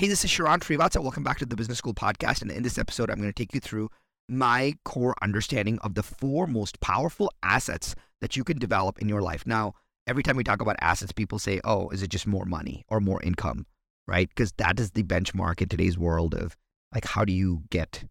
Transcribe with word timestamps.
Hey, 0.00 0.08
this 0.08 0.24
is 0.24 0.30
Sharran 0.30 0.60
Srivatsaa. 0.60 1.02
Welcome 1.02 1.24
back 1.24 1.38
to 1.40 1.44
the 1.44 1.56
Business 1.56 1.76
School 1.76 1.92
podcast. 1.92 2.40
And 2.40 2.50
in 2.50 2.62
this 2.62 2.78
episode, 2.78 3.10
I'm 3.10 3.18
going 3.18 3.28
to 3.28 3.34
take 3.34 3.52
you 3.52 3.60
through 3.60 3.90
my 4.30 4.72
core 4.82 5.14
understanding 5.20 5.78
of 5.80 5.92
the 5.92 6.02
four 6.02 6.46
most 6.46 6.80
powerful 6.80 7.30
assets 7.42 7.94
that 8.22 8.34
you 8.34 8.42
can 8.42 8.58
develop 8.58 8.98
in 9.00 9.10
your 9.10 9.20
life. 9.20 9.46
Now, 9.46 9.74
every 10.06 10.22
time 10.22 10.38
we 10.38 10.42
talk 10.42 10.62
about 10.62 10.76
assets, 10.80 11.12
people 11.12 11.38
say, 11.38 11.60
oh, 11.64 11.90
is 11.90 12.02
it 12.02 12.08
just 12.08 12.26
more 12.26 12.46
money 12.46 12.82
or 12.88 12.98
more 12.98 13.22
income, 13.22 13.66
right? 14.08 14.26
Because 14.30 14.52
that 14.52 14.80
is 14.80 14.92
the 14.92 15.02
benchmark 15.02 15.60
in 15.60 15.68
today's 15.68 15.98
world 15.98 16.32
of 16.32 16.56
like, 16.94 17.04
how 17.04 17.26
do 17.26 17.34
you 17.34 17.64
get 17.68 18.04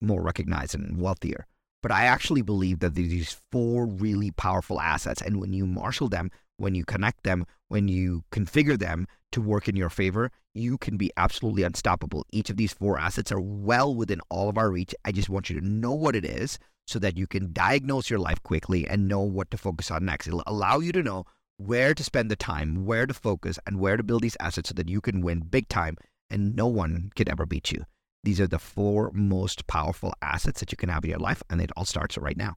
more 0.00 0.22
recognized 0.22 0.76
and 0.76 1.00
wealthier? 1.00 1.48
But 1.82 1.90
I 1.90 2.04
actually 2.04 2.42
believe 2.42 2.78
that 2.78 2.94
these 2.94 3.36
four 3.50 3.86
really 3.86 4.30
powerful 4.30 4.80
assets, 4.80 5.20
and 5.20 5.40
when 5.40 5.52
you 5.52 5.66
marshal 5.66 6.08
them, 6.08 6.30
when 6.58 6.76
you 6.76 6.84
connect 6.84 7.24
them, 7.24 7.46
when 7.66 7.88
you 7.88 8.22
configure 8.30 8.78
them 8.78 9.08
to 9.32 9.40
work 9.40 9.66
in 9.66 9.74
your 9.74 9.90
favor, 9.90 10.30
you 10.54 10.78
can 10.78 10.96
be 10.96 11.10
absolutely 11.16 11.62
unstoppable. 11.62 12.26
Each 12.30 12.50
of 12.50 12.56
these 12.56 12.72
four 12.72 12.98
assets 12.98 13.32
are 13.32 13.40
well 13.40 13.94
within 13.94 14.20
all 14.28 14.48
of 14.48 14.58
our 14.58 14.70
reach. 14.70 14.94
I 15.04 15.12
just 15.12 15.28
want 15.28 15.50
you 15.50 15.58
to 15.60 15.66
know 15.66 15.92
what 15.92 16.16
it 16.16 16.24
is 16.24 16.58
so 16.86 16.98
that 16.98 17.16
you 17.16 17.26
can 17.26 17.52
diagnose 17.52 18.10
your 18.10 18.18
life 18.18 18.42
quickly 18.42 18.86
and 18.86 19.08
know 19.08 19.20
what 19.20 19.50
to 19.50 19.56
focus 19.56 19.90
on 19.90 20.04
next. 20.04 20.26
It'll 20.26 20.42
allow 20.46 20.80
you 20.80 20.92
to 20.92 21.02
know 21.02 21.24
where 21.56 21.94
to 21.94 22.04
spend 22.04 22.30
the 22.30 22.36
time, 22.36 22.84
where 22.84 23.06
to 23.06 23.14
focus, 23.14 23.58
and 23.66 23.78
where 23.78 23.96
to 23.96 24.02
build 24.02 24.22
these 24.22 24.36
assets 24.40 24.68
so 24.68 24.74
that 24.74 24.88
you 24.88 25.00
can 25.00 25.20
win 25.20 25.40
big 25.40 25.68
time 25.68 25.96
and 26.28 26.56
no 26.56 26.66
one 26.66 27.10
could 27.14 27.28
ever 27.28 27.46
beat 27.46 27.70
you. 27.70 27.84
These 28.24 28.40
are 28.40 28.46
the 28.46 28.58
four 28.58 29.10
most 29.12 29.66
powerful 29.66 30.14
assets 30.22 30.60
that 30.60 30.72
you 30.72 30.76
can 30.76 30.88
have 30.88 31.04
in 31.04 31.10
your 31.10 31.18
life, 31.18 31.42
and 31.50 31.60
it 31.60 31.70
all 31.76 31.84
starts 31.84 32.16
right 32.16 32.36
now. 32.36 32.56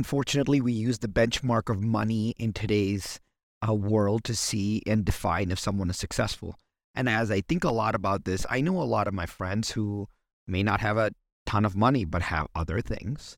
Unfortunately, 0.00 0.62
we 0.62 0.72
use 0.72 1.00
the 1.00 1.08
benchmark 1.08 1.68
of 1.68 1.82
money 1.82 2.34
in 2.38 2.54
today's 2.54 3.20
uh, 3.68 3.74
world 3.74 4.24
to 4.24 4.34
see 4.34 4.82
and 4.86 5.04
define 5.04 5.50
if 5.50 5.58
someone 5.58 5.90
is 5.90 5.98
successful. 5.98 6.56
And 6.94 7.06
as 7.06 7.30
I 7.30 7.42
think 7.42 7.64
a 7.64 7.70
lot 7.70 7.94
about 7.94 8.24
this, 8.24 8.46
I 8.48 8.62
know 8.62 8.80
a 8.80 8.92
lot 8.96 9.06
of 9.08 9.12
my 9.12 9.26
friends 9.26 9.72
who 9.72 10.08
may 10.48 10.62
not 10.62 10.80
have 10.80 10.96
a 10.96 11.10
ton 11.44 11.66
of 11.66 11.76
money, 11.76 12.06
but 12.06 12.22
have 12.22 12.46
other 12.54 12.80
things 12.80 13.36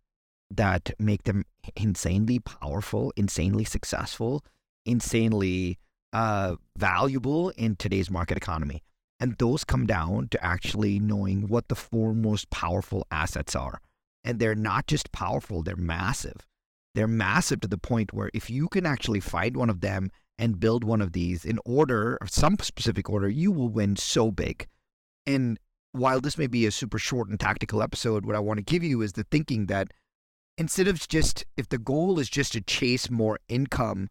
that 0.52 0.92
make 1.00 1.24
them 1.24 1.46
insanely 1.74 2.38
powerful, 2.38 3.12
insanely 3.16 3.64
successful, 3.64 4.44
insanely 4.86 5.80
uh, 6.12 6.54
valuable 6.78 7.48
in 7.56 7.74
today's 7.74 8.08
market 8.08 8.36
economy. 8.36 8.84
And 9.18 9.36
those 9.38 9.64
come 9.64 9.84
down 9.84 10.28
to 10.28 10.44
actually 10.44 11.00
knowing 11.00 11.48
what 11.48 11.66
the 11.66 11.74
four 11.74 12.14
most 12.14 12.50
powerful 12.50 13.04
assets 13.10 13.56
are. 13.56 13.80
And 14.22 14.38
they're 14.38 14.54
not 14.54 14.86
just 14.86 15.10
powerful, 15.10 15.64
they're 15.64 15.74
massive. 15.74 16.46
They're 16.94 17.08
massive 17.08 17.60
to 17.60 17.68
the 17.68 17.78
point 17.78 18.12
where 18.12 18.30
if 18.34 18.50
you 18.50 18.68
can 18.68 18.86
actually 18.86 19.20
find 19.20 19.56
one 19.56 19.70
of 19.70 19.80
them 19.80 20.10
and 20.38 20.60
build 20.60 20.84
one 20.84 21.00
of 21.00 21.12
these 21.12 21.44
in 21.44 21.58
order, 21.64 22.18
or 22.20 22.26
some 22.26 22.56
specific 22.60 23.08
order, 23.08 23.28
you 23.28 23.52
will 23.52 23.68
win 23.68 23.96
so 23.96 24.30
big. 24.30 24.66
And 25.26 25.58
while 25.92 26.20
this 26.20 26.38
may 26.38 26.46
be 26.46 26.66
a 26.66 26.70
super 26.70 26.98
short 26.98 27.28
and 27.28 27.38
tactical 27.38 27.82
episode, 27.82 28.26
what 28.26 28.36
I 28.36 28.40
want 28.40 28.58
to 28.58 28.64
give 28.64 28.82
you 28.82 29.02
is 29.02 29.12
the 29.12 29.24
thinking 29.30 29.66
that 29.66 29.92
instead 30.58 30.88
of 30.88 31.06
just, 31.08 31.44
if 31.56 31.68
the 31.68 31.78
goal 31.78 32.18
is 32.18 32.28
just 32.28 32.52
to 32.52 32.60
chase 32.60 33.10
more 33.10 33.38
income, 33.48 34.08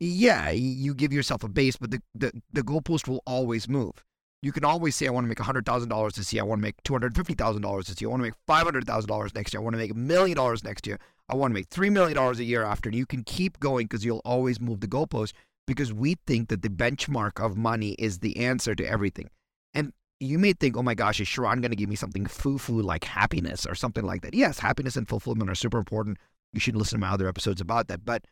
yeah, 0.00 0.50
you 0.50 0.94
give 0.94 1.12
yourself 1.12 1.44
a 1.44 1.48
base, 1.48 1.76
but 1.76 1.90
the, 1.90 2.02
the, 2.14 2.32
the 2.52 2.62
goalpost 2.62 3.06
will 3.06 3.22
always 3.26 3.68
move. 3.68 4.04
You 4.42 4.50
can 4.50 4.64
always 4.64 4.96
say, 4.96 5.06
I 5.06 5.10
want 5.10 5.24
to 5.24 5.28
make 5.28 5.38
$100,000 5.38 6.14
this 6.14 6.32
year. 6.32 6.42
I 6.42 6.46
want 6.46 6.58
to 6.58 6.62
make 6.62 6.82
$250,000 6.82 7.86
this 7.86 8.00
year. 8.00 8.08
I 8.08 8.10
want 8.10 8.22
to 8.22 8.24
make 8.24 8.34
$500,000 8.48 9.34
next 9.34 9.54
year. 9.54 9.60
I 9.60 9.62
want 9.62 9.74
to 9.74 9.78
make 9.78 9.92
a 9.92 9.94
million 9.94 10.36
dollars 10.36 10.64
next 10.64 10.86
year. 10.86 10.98
I 11.28 11.36
want 11.36 11.52
to 11.52 11.54
make 11.54 11.70
$3 11.70 11.92
million 11.92 12.18
a 12.18 12.32
year 12.42 12.64
after. 12.64 12.88
And 12.88 12.98
you 12.98 13.06
can 13.06 13.22
keep 13.22 13.60
going 13.60 13.86
because 13.86 14.04
you'll 14.04 14.22
always 14.24 14.60
move 14.60 14.80
the 14.80 14.88
goalpost 14.88 15.32
because 15.66 15.92
we 15.92 16.16
think 16.26 16.48
that 16.48 16.62
the 16.62 16.68
benchmark 16.68 17.42
of 17.42 17.56
money 17.56 17.92
is 17.92 18.18
the 18.18 18.36
answer 18.38 18.74
to 18.74 18.84
everything. 18.84 19.30
And 19.74 19.92
you 20.18 20.38
may 20.38 20.52
think, 20.54 20.76
oh 20.76 20.82
my 20.82 20.94
gosh, 20.94 21.20
is 21.20 21.28
Sharran 21.28 21.60
going 21.60 21.70
to 21.70 21.76
give 21.76 21.88
me 21.88 21.96
something 21.96 22.26
foo 22.26 22.58
foo 22.58 22.82
like 22.82 23.04
happiness 23.04 23.64
or 23.64 23.76
something 23.76 24.04
like 24.04 24.22
that? 24.22 24.34
Yes, 24.34 24.58
happiness 24.58 24.96
and 24.96 25.08
fulfillment 25.08 25.50
are 25.50 25.54
super 25.54 25.78
important. 25.78 26.18
You 26.52 26.60
should 26.60 26.76
listen 26.76 26.98
to 27.00 27.06
my 27.06 27.12
other 27.12 27.28
episodes 27.28 27.60
about 27.60 27.86
that. 27.88 28.04
But 28.04 28.24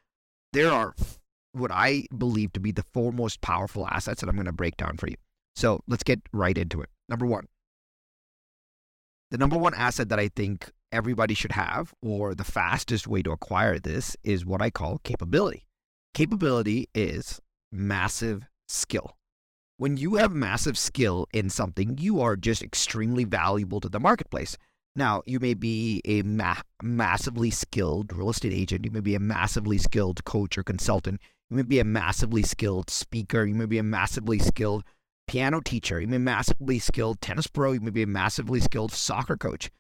there 0.52 0.70
are 0.72 0.94
what 1.52 1.70
I 1.70 2.06
believe 2.16 2.52
to 2.54 2.60
be 2.60 2.72
the 2.72 2.84
four 2.92 3.12
most 3.12 3.40
powerful 3.40 3.86
assets 3.86 4.20
that 4.20 4.28
I'm 4.28 4.36
going 4.36 4.46
to 4.46 4.52
break 4.52 4.76
down 4.76 4.96
for 4.96 5.08
you. 5.08 5.16
So 5.56 5.82
let's 5.86 6.02
get 6.02 6.20
right 6.32 6.56
into 6.56 6.80
it. 6.80 6.88
Number 7.08 7.26
one, 7.26 7.46
the 9.30 9.38
number 9.38 9.56
one 9.56 9.74
asset 9.74 10.08
that 10.08 10.18
I 10.18 10.28
think 10.28 10.70
everybody 10.92 11.34
should 11.34 11.52
have, 11.52 11.92
or 12.02 12.34
the 12.34 12.44
fastest 12.44 13.06
way 13.06 13.22
to 13.22 13.32
acquire 13.32 13.78
this, 13.78 14.16
is 14.24 14.44
what 14.44 14.62
I 14.62 14.70
call 14.70 14.98
capability. 15.04 15.66
Capability 16.14 16.88
is 16.94 17.40
massive 17.70 18.48
skill 18.66 19.16
when 19.80 19.96
you 19.96 20.16
have 20.16 20.32
massive 20.32 20.76
skill 20.76 21.26
in 21.32 21.48
something, 21.48 21.96
you 21.96 22.20
are 22.20 22.36
just 22.36 22.62
extremely 22.62 23.24
valuable 23.24 23.80
to 23.80 23.88
the 23.88 23.98
marketplace. 23.98 24.58
Now, 24.94 25.22
you 25.24 25.40
may 25.40 25.54
be 25.54 26.02
a 26.04 26.20
ma- 26.20 26.60
massively 26.82 27.50
skilled 27.50 28.14
real 28.14 28.28
estate 28.28 28.52
agent. 28.52 28.84
You 28.84 28.90
may 28.90 29.00
be 29.00 29.14
a 29.14 29.20
massively 29.20 29.78
skilled 29.78 30.22
coach 30.24 30.58
or 30.58 30.62
consultant. 30.62 31.22
You 31.48 31.56
may 31.56 31.62
be 31.62 31.78
a 31.78 31.84
massively 31.84 32.42
skilled 32.42 32.90
speaker. 32.90 33.46
You 33.46 33.54
may 33.54 33.64
be 33.64 33.78
a 33.78 33.82
massively 33.82 34.38
skilled 34.38 34.84
piano 35.30 35.60
teacher. 35.60 36.00
You 36.00 36.08
may 36.08 36.16
be 36.16 36.22
a 36.22 36.24
massively 36.24 36.80
skilled 36.80 37.20
tennis 37.20 37.46
pro. 37.46 37.70
You 37.70 37.80
may 37.80 37.90
be 37.90 38.02
a 38.02 38.06
massively 38.06 38.58
skilled 38.58 38.90
soccer 38.90 39.36
coach. 39.36 39.70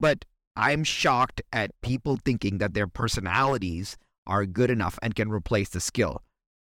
But 0.00 0.24
I'm 0.56 0.82
shocked 0.82 1.42
at 1.52 1.78
people 1.82 2.18
thinking 2.24 2.56
that 2.56 2.72
their 2.72 2.86
personalities 2.86 3.98
are 4.26 4.46
good 4.46 4.70
enough 4.70 4.98
and 5.02 5.14
can 5.14 5.30
replace 5.30 5.68
the 5.68 5.80
skill. 5.80 6.22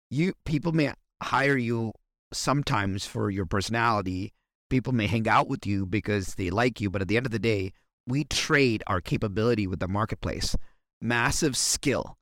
You 0.09 0.35
people 0.45 0.71
may 0.71 0.93
hire 1.21 1.57
you 1.57 1.95
sometimes 2.33 3.05
for 3.05 3.29
your 3.29 3.45
personality, 3.45 4.33
people 4.71 4.93
may 4.93 5.09
hang 5.09 5.27
out 5.27 5.49
with 5.49 5.67
you 5.67 5.85
because 5.85 6.37
they 6.37 6.51
like 6.51 6.81
you, 6.81 6.91
but 6.91 7.03
at 7.03 7.09
the 7.09 7.17
end 7.17 7.27
of 7.27 7.33
the 7.33 7.41
day, 7.41 7.73
we 8.07 8.23
trade 8.23 8.85
our 8.87 9.01
capability 9.01 9.67
with 9.67 9.81
the 9.81 9.89
marketplace. 9.89 10.55
Massive 11.01 11.57
skill, 11.57 12.17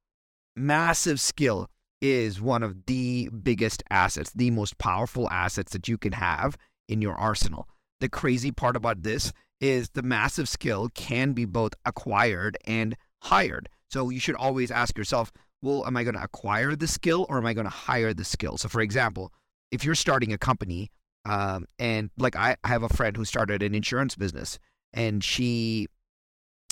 massive 0.56 1.20
skill 1.20 1.68
is 2.00 2.40
one 2.40 2.62
of 2.62 2.86
the 2.86 3.28
biggest 3.42 3.82
assets, 3.90 4.32
the 4.34 4.50
most 4.50 4.78
powerful 4.78 5.28
assets 5.30 5.72
that 5.72 5.88
you 5.88 5.98
can 5.98 6.12
have 6.12 6.56
in 6.88 7.02
your 7.02 7.14
arsenal. 7.14 7.68
The 8.00 8.08
crazy 8.08 8.50
part 8.50 8.76
about 8.76 9.02
this 9.02 9.32
is 9.60 9.90
the 9.90 10.02
massive 10.02 10.48
skill 10.48 10.88
can 10.94 11.32
be 11.32 11.44
both 11.44 11.74
acquired 11.84 12.56
and 12.66 12.96
hired. 13.22 13.68
So 13.90 14.08
you 14.08 14.20
should 14.20 14.36
always 14.36 14.70
ask 14.70 14.96
yourself, 14.96 15.32
well, 15.62 15.86
am 15.86 15.96
I 15.96 16.04
going 16.04 16.14
to 16.14 16.22
acquire 16.22 16.74
the 16.74 16.86
skill 16.86 17.26
or 17.28 17.36
am 17.36 17.46
I 17.46 17.52
going 17.52 17.66
to 17.66 17.70
hire 17.70 18.14
the 18.14 18.24
skill? 18.24 18.56
So, 18.56 18.68
for 18.68 18.80
example, 18.80 19.32
if 19.70 19.84
you're 19.84 19.94
starting 19.94 20.32
a 20.32 20.38
company, 20.38 20.90
um, 21.26 21.66
and 21.78 22.10
like 22.16 22.34
I, 22.34 22.56
I 22.64 22.68
have 22.68 22.82
a 22.82 22.88
friend 22.88 23.16
who 23.16 23.26
started 23.26 23.62
an 23.62 23.74
insurance 23.74 24.16
business, 24.16 24.58
and 24.94 25.22
she 25.22 25.86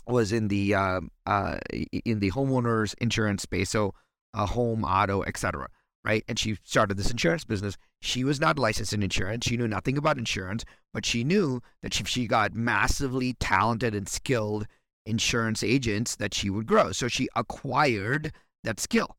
was 0.06 0.32
in 0.32 0.49
the 0.49 0.75
uh, 0.75 1.00
uh, 1.26 1.58
in 2.05 2.20
the 2.20 2.31
homeowners 2.31 2.94
insurance 2.99 3.43
space, 3.43 3.69
so 3.69 3.93
a 4.35 4.47
home, 4.47 4.85
auto, 4.85 5.23
etc. 5.23 5.69
Right, 6.05 6.25
and 6.29 6.39
she 6.39 6.57
started 6.65 6.97
this 6.97 7.11
insurance 7.11 7.45
business. 7.45 7.77
She 8.01 8.25
was 8.25 8.41
not 8.41 8.59
licensed 8.59 8.93
in 8.93 9.03
insurance. 9.03 9.47
She 9.47 9.57
knew 9.57 9.69
nothing 9.69 9.99
about 9.99 10.17
insurance, 10.17 10.65
but 10.95 11.05
she 11.05 11.25
knew 11.25 11.61
that 11.83 12.01
if 12.01 12.09
she 12.09 12.27
got 12.27 12.55
massively 12.55 13.35
talented 13.35 13.95
and 13.95 14.09
skilled 14.09 14.67
insurance 15.05 15.63
agents, 15.63 16.17
that 16.17 16.35
she 16.35 16.51
would 16.51 16.67
grow. 16.67 16.93
So 16.93 17.09
she 17.09 17.29
acquired 17.35 18.33
that 18.65 18.81
skill. 18.81 19.17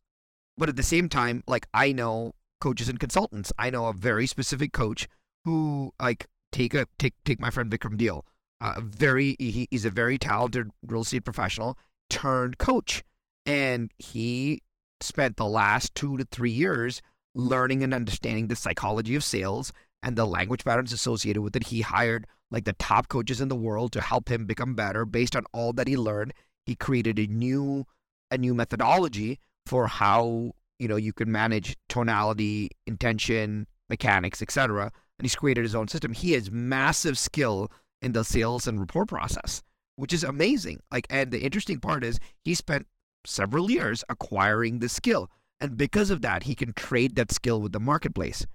But 0.57 0.69
at 0.69 0.77
the 0.77 0.83
same 0.83 1.09
time, 1.09 1.43
like 1.47 1.67
I 1.73 1.91
know 1.91 2.33
coaches 2.59 2.89
and 2.89 2.99
consultants. 2.99 3.51
I 3.57 3.69
know 3.69 3.87
a 3.87 3.93
very 3.93 4.27
specific 4.27 4.73
coach 4.73 5.07
who 5.45 5.93
like 6.01 6.27
take 6.51 6.73
a 6.73 6.87
take 6.97 7.13
take 7.25 7.39
my 7.39 7.49
friend 7.49 7.71
Vikram 7.71 7.97
Deal. 7.97 8.25
Uh, 8.61 8.81
very 8.81 9.35
he, 9.39 9.67
he's 9.71 9.85
a 9.85 9.89
very 9.89 10.17
talented 10.17 10.69
real 10.85 11.01
estate 11.01 11.23
professional 11.23 11.77
turned 12.09 12.57
coach, 12.57 13.03
and 13.45 13.91
he 13.97 14.61
spent 15.01 15.37
the 15.37 15.45
last 15.45 15.95
two 15.95 16.17
to 16.17 16.25
three 16.25 16.51
years 16.51 17.01
learning 17.35 17.83
and 17.83 17.93
understanding 17.93 18.47
the 18.47 18.55
psychology 18.55 19.15
of 19.15 19.23
sales 19.23 19.71
and 20.03 20.15
the 20.15 20.25
language 20.25 20.63
patterns 20.63 20.93
associated 20.93 21.41
with 21.41 21.55
it. 21.55 21.67
He 21.67 21.81
hired 21.81 22.25
like 22.51 22.65
the 22.65 22.73
top 22.73 23.07
coaches 23.07 23.41
in 23.41 23.47
the 23.47 23.55
world 23.55 23.91
to 23.93 24.01
help 24.01 24.29
him 24.29 24.45
become 24.45 24.75
better 24.75 25.05
based 25.05 25.35
on 25.35 25.45
all 25.53 25.73
that 25.73 25.87
he 25.87 25.97
learned. 25.97 26.33
He 26.65 26.75
created 26.75 27.19
a 27.19 27.27
new 27.27 27.85
a 28.31 28.37
new 28.37 28.53
methodology 28.53 29.39
for 29.65 29.87
how 29.87 30.51
you 30.77 30.87
know 30.87 30.95
you 30.95 31.13
can 31.13 31.31
manage 31.31 31.75
tonality, 31.89 32.69
intention, 32.87 33.67
mechanics, 33.89 34.41
etc. 34.41 34.91
And 35.17 35.25
he's 35.25 35.35
created 35.35 35.63
his 35.63 35.75
own 35.75 35.87
system. 35.87 36.13
He 36.13 36.31
has 36.33 36.51
massive 36.51 37.17
skill 37.17 37.71
in 38.01 38.13
the 38.13 38.23
sales 38.23 38.67
and 38.67 38.79
report 38.79 39.09
process, 39.09 39.61
which 39.97 40.13
is 40.13 40.23
amazing. 40.23 40.79
Like, 40.91 41.05
and 41.09 41.31
the 41.31 41.41
interesting 41.41 41.79
part 41.79 42.03
is 42.03 42.19
he 42.43 42.53
spent 42.53 42.87
several 43.25 43.69
years 43.69 44.03
acquiring 44.09 44.79
the 44.79 44.89
skill. 44.89 45.29
And 45.59 45.77
because 45.77 46.09
of 46.09 46.21
that, 46.21 46.43
he 46.43 46.55
can 46.55 46.73
trade 46.73 47.15
that 47.15 47.31
skill 47.31 47.61
with 47.61 47.73
the 47.73 47.79
marketplace. 47.79 48.45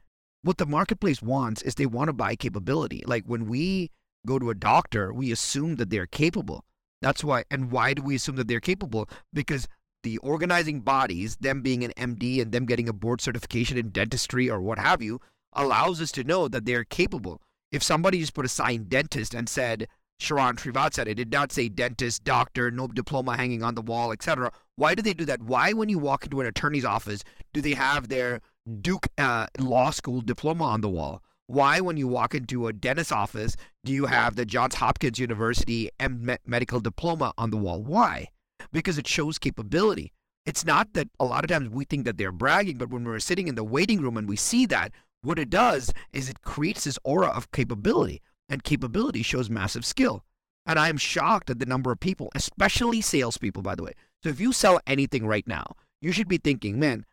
What 0.42 0.58
the 0.58 0.66
marketplace 0.66 1.22
wants 1.22 1.62
is 1.62 1.74
they 1.74 1.86
want 1.86 2.08
to 2.08 2.12
buy 2.12 2.36
capability. 2.36 3.02
Like 3.06 3.24
when 3.26 3.46
we 3.46 3.90
go 4.26 4.38
to 4.38 4.50
a 4.50 4.54
doctor, 4.54 5.12
we 5.12 5.32
assume 5.32 5.76
that 5.76 5.90
they're 5.90 6.06
capable. 6.06 6.64
That's 7.02 7.22
why, 7.22 7.44
and 7.50 7.70
why 7.70 7.94
do 7.94 8.02
we 8.02 8.14
assume 8.14 8.36
that 8.36 8.48
they're 8.48 8.60
capable? 8.60 9.08
Because 9.32 9.68
the 10.02 10.18
organizing 10.18 10.80
bodies, 10.80 11.36
them 11.36 11.62
being 11.62 11.84
an 11.84 11.92
MD 11.96 12.40
and 12.40 12.52
them 12.52 12.66
getting 12.66 12.88
a 12.88 12.92
board 12.92 13.20
certification 13.20 13.76
in 13.76 13.90
dentistry 13.90 14.50
or 14.50 14.60
what 14.60 14.78
have 14.78 15.02
you, 15.02 15.20
allows 15.52 16.00
us 16.00 16.12
to 16.12 16.24
know 16.24 16.48
that 16.48 16.64
they're 16.64 16.84
capable. 16.84 17.40
If 17.70 17.82
somebody 17.82 18.20
just 18.20 18.34
put 18.34 18.44
a 18.44 18.50
sign 18.50 18.84
dentist 18.84 19.34
and 19.34 19.48
said, 19.48 19.88
Sharran 20.20 20.92
said. 20.92 21.08
it 21.08 21.14
did 21.14 21.32
not 21.32 21.52
say 21.52 21.68
dentist, 21.68 22.24
doctor, 22.24 22.70
no 22.70 22.86
diploma 22.86 23.36
hanging 23.36 23.62
on 23.62 23.74
the 23.74 23.82
wall, 23.82 24.12
etc. 24.12 24.52
Why 24.76 24.94
do 24.94 25.02
they 25.02 25.14
do 25.14 25.24
that? 25.26 25.42
Why, 25.42 25.72
when 25.72 25.88
you 25.88 25.98
walk 25.98 26.24
into 26.24 26.40
an 26.40 26.46
attorney's 26.46 26.84
office, 26.84 27.22
do 27.52 27.60
they 27.60 27.74
have 27.74 28.08
their 28.08 28.40
Duke 28.80 29.08
uh, 29.18 29.46
Law 29.58 29.90
School 29.90 30.20
diploma 30.20 30.64
on 30.64 30.80
the 30.80 30.88
wall? 30.88 31.22
Why, 31.46 31.80
when 31.80 31.96
you 31.96 32.08
walk 32.08 32.34
into 32.34 32.68
a 32.68 32.72
dentist's 32.72 33.12
office, 33.12 33.54
do 33.84 33.92
you 33.92 34.06
have 34.06 34.36
the 34.36 34.46
Johns 34.46 34.76
Hopkins 34.76 35.18
University 35.18 35.90
M- 36.00 36.36
medical 36.46 36.80
diploma 36.80 37.34
on 37.36 37.50
the 37.50 37.58
wall? 37.58 37.82
Why? 37.82 38.28
Because 38.72 38.96
it 38.96 39.06
shows 39.06 39.38
capability. 39.38 40.12
It's 40.46 40.64
not 40.64 40.94
that 40.94 41.08
a 41.20 41.24
lot 41.24 41.44
of 41.44 41.50
times 41.50 41.68
we 41.68 41.84
think 41.84 42.04
that 42.06 42.16
they're 42.16 42.32
bragging, 42.32 42.78
but 42.78 42.90
when 42.90 43.04
we're 43.04 43.18
sitting 43.18 43.48
in 43.48 43.54
the 43.56 43.64
waiting 43.64 44.00
room 44.00 44.16
and 44.16 44.28
we 44.28 44.36
see 44.36 44.64
that, 44.66 44.92
what 45.22 45.38
it 45.38 45.50
does 45.50 45.92
is 46.12 46.28
it 46.28 46.42
creates 46.42 46.84
this 46.84 46.98
aura 47.02 47.28
of 47.28 47.50
capability, 47.50 48.22
and 48.48 48.64
capability 48.64 49.22
shows 49.22 49.50
massive 49.50 49.84
skill. 49.84 50.24
And 50.66 50.78
I 50.78 50.88
am 50.88 50.96
shocked 50.96 51.50
at 51.50 51.58
the 51.58 51.66
number 51.66 51.92
of 51.92 52.00
people, 52.00 52.30
especially 52.34 53.00
salespeople, 53.00 53.62
by 53.62 53.74
the 53.74 53.82
way. 53.82 53.92
So 54.22 54.30
if 54.30 54.40
you 54.40 54.52
sell 54.52 54.80
anything 54.86 55.26
right 55.26 55.46
now, 55.46 55.76
you 56.00 56.12
should 56.12 56.28
be 56.28 56.38
thinking, 56.38 56.78
man, 56.78 57.04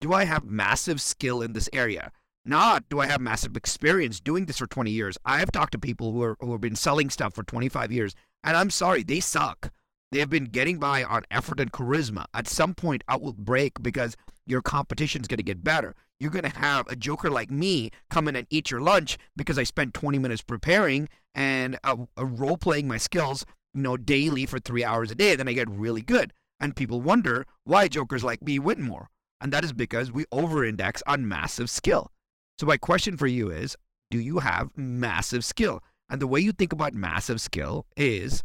do 0.00 0.12
I 0.12 0.24
have 0.24 0.44
massive 0.44 1.00
skill 1.00 1.42
in 1.42 1.52
this 1.52 1.68
area? 1.72 2.12
Not 2.46 2.88
do 2.90 3.00
I 3.00 3.06
have 3.06 3.20
massive 3.20 3.56
experience 3.56 4.20
doing 4.20 4.46
this 4.46 4.58
for 4.58 4.66
20 4.66 4.90
years. 4.90 5.16
I 5.24 5.38
have 5.38 5.50
talked 5.50 5.72
to 5.72 5.78
people 5.78 6.12
who, 6.12 6.22
are, 6.22 6.36
who 6.40 6.52
have 6.52 6.60
been 6.60 6.76
selling 6.76 7.08
stuff 7.08 7.34
for 7.34 7.42
25 7.42 7.90
years, 7.90 8.14
and 8.42 8.56
I'm 8.56 8.70
sorry, 8.70 9.02
they 9.02 9.20
suck. 9.20 9.70
They 10.12 10.18
have 10.20 10.30
been 10.30 10.44
getting 10.44 10.78
by 10.78 11.02
on 11.02 11.24
effort 11.30 11.58
and 11.58 11.72
charisma. 11.72 12.26
At 12.34 12.46
some 12.46 12.74
point, 12.74 13.02
I 13.08 13.16
will 13.16 13.32
break 13.32 13.82
because 13.82 14.16
your 14.46 14.62
competition 14.62 15.22
is 15.22 15.28
going 15.28 15.38
to 15.38 15.42
get 15.42 15.64
better. 15.64 15.94
You're 16.24 16.30
going 16.30 16.50
to 16.50 16.58
have 16.58 16.88
a 16.88 16.96
joker 16.96 17.28
like 17.28 17.50
me 17.50 17.90
come 18.08 18.28
in 18.28 18.34
and 18.34 18.46
eat 18.48 18.70
your 18.70 18.80
lunch 18.80 19.18
because 19.36 19.58
I 19.58 19.64
spent 19.64 19.92
20 19.92 20.18
minutes 20.18 20.40
preparing 20.40 21.10
and 21.34 21.78
uh, 21.84 21.96
role 22.16 22.56
playing 22.56 22.88
my 22.88 22.96
skills, 22.96 23.44
you 23.74 23.82
know, 23.82 23.98
daily 23.98 24.46
for 24.46 24.58
three 24.58 24.82
hours 24.82 25.10
a 25.10 25.14
day. 25.14 25.36
Then 25.36 25.48
I 25.48 25.52
get 25.52 25.68
really 25.68 26.00
good. 26.00 26.32
And 26.58 26.74
people 26.74 27.02
wonder 27.02 27.44
why 27.64 27.88
jokers 27.88 28.24
like 28.24 28.40
me 28.42 28.58
win 28.58 28.80
more. 28.80 29.10
And 29.42 29.52
that 29.52 29.64
is 29.64 29.74
because 29.74 30.12
we 30.12 30.24
over 30.32 30.64
index 30.64 31.02
on 31.06 31.28
massive 31.28 31.68
skill. 31.68 32.10
So, 32.58 32.64
my 32.64 32.78
question 32.78 33.18
for 33.18 33.26
you 33.26 33.50
is 33.50 33.76
do 34.10 34.18
you 34.18 34.38
have 34.38 34.70
massive 34.78 35.44
skill? 35.44 35.82
And 36.08 36.22
the 36.22 36.26
way 36.26 36.40
you 36.40 36.52
think 36.52 36.72
about 36.72 36.94
massive 36.94 37.38
skill 37.38 37.84
is 37.98 38.42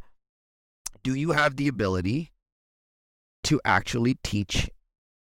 do 1.02 1.16
you 1.16 1.32
have 1.32 1.56
the 1.56 1.70
ability 1.70 2.34
to 3.46 3.62
actually 3.64 4.18
teach 4.22 4.70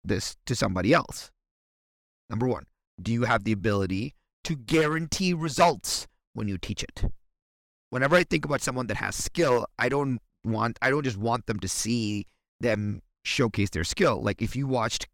this 0.02 0.38
to 0.46 0.56
somebody 0.56 0.94
else? 0.94 1.30
Number 2.28 2.46
one, 2.46 2.64
do 3.00 3.12
you 3.12 3.24
have 3.24 3.44
the 3.44 3.52
ability 3.52 4.14
to 4.44 4.56
guarantee 4.56 5.34
results 5.34 6.06
when 6.34 6.48
you 6.48 6.58
teach 6.58 6.82
it? 6.82 7.04
Whenever 7.90 8.16
I 8.16 8.24
think 8.24 8.44
about 8.44 8.62
someone 8.62 8.88
that 8.88 8.96
has 8.96 9.16
skill, 9.16 9.66
I 9.78 9.88
don't 9.88 10.20
want 10.44 10.78
I 10.82 10.90
don't 10.90 11.04
just 11.04 11.16
want 11.16 11.46
them 11.46 11.60
to 11.60 11.68
see 11.68 12.26
them 12.60 13.02
showcase 13.24 13.70
their 13.70 13.84
skill. 13.84 14.22
Like 14.22 14.42
if 14.42 14.56
you 14.56 14.66
watched 14.66 15.08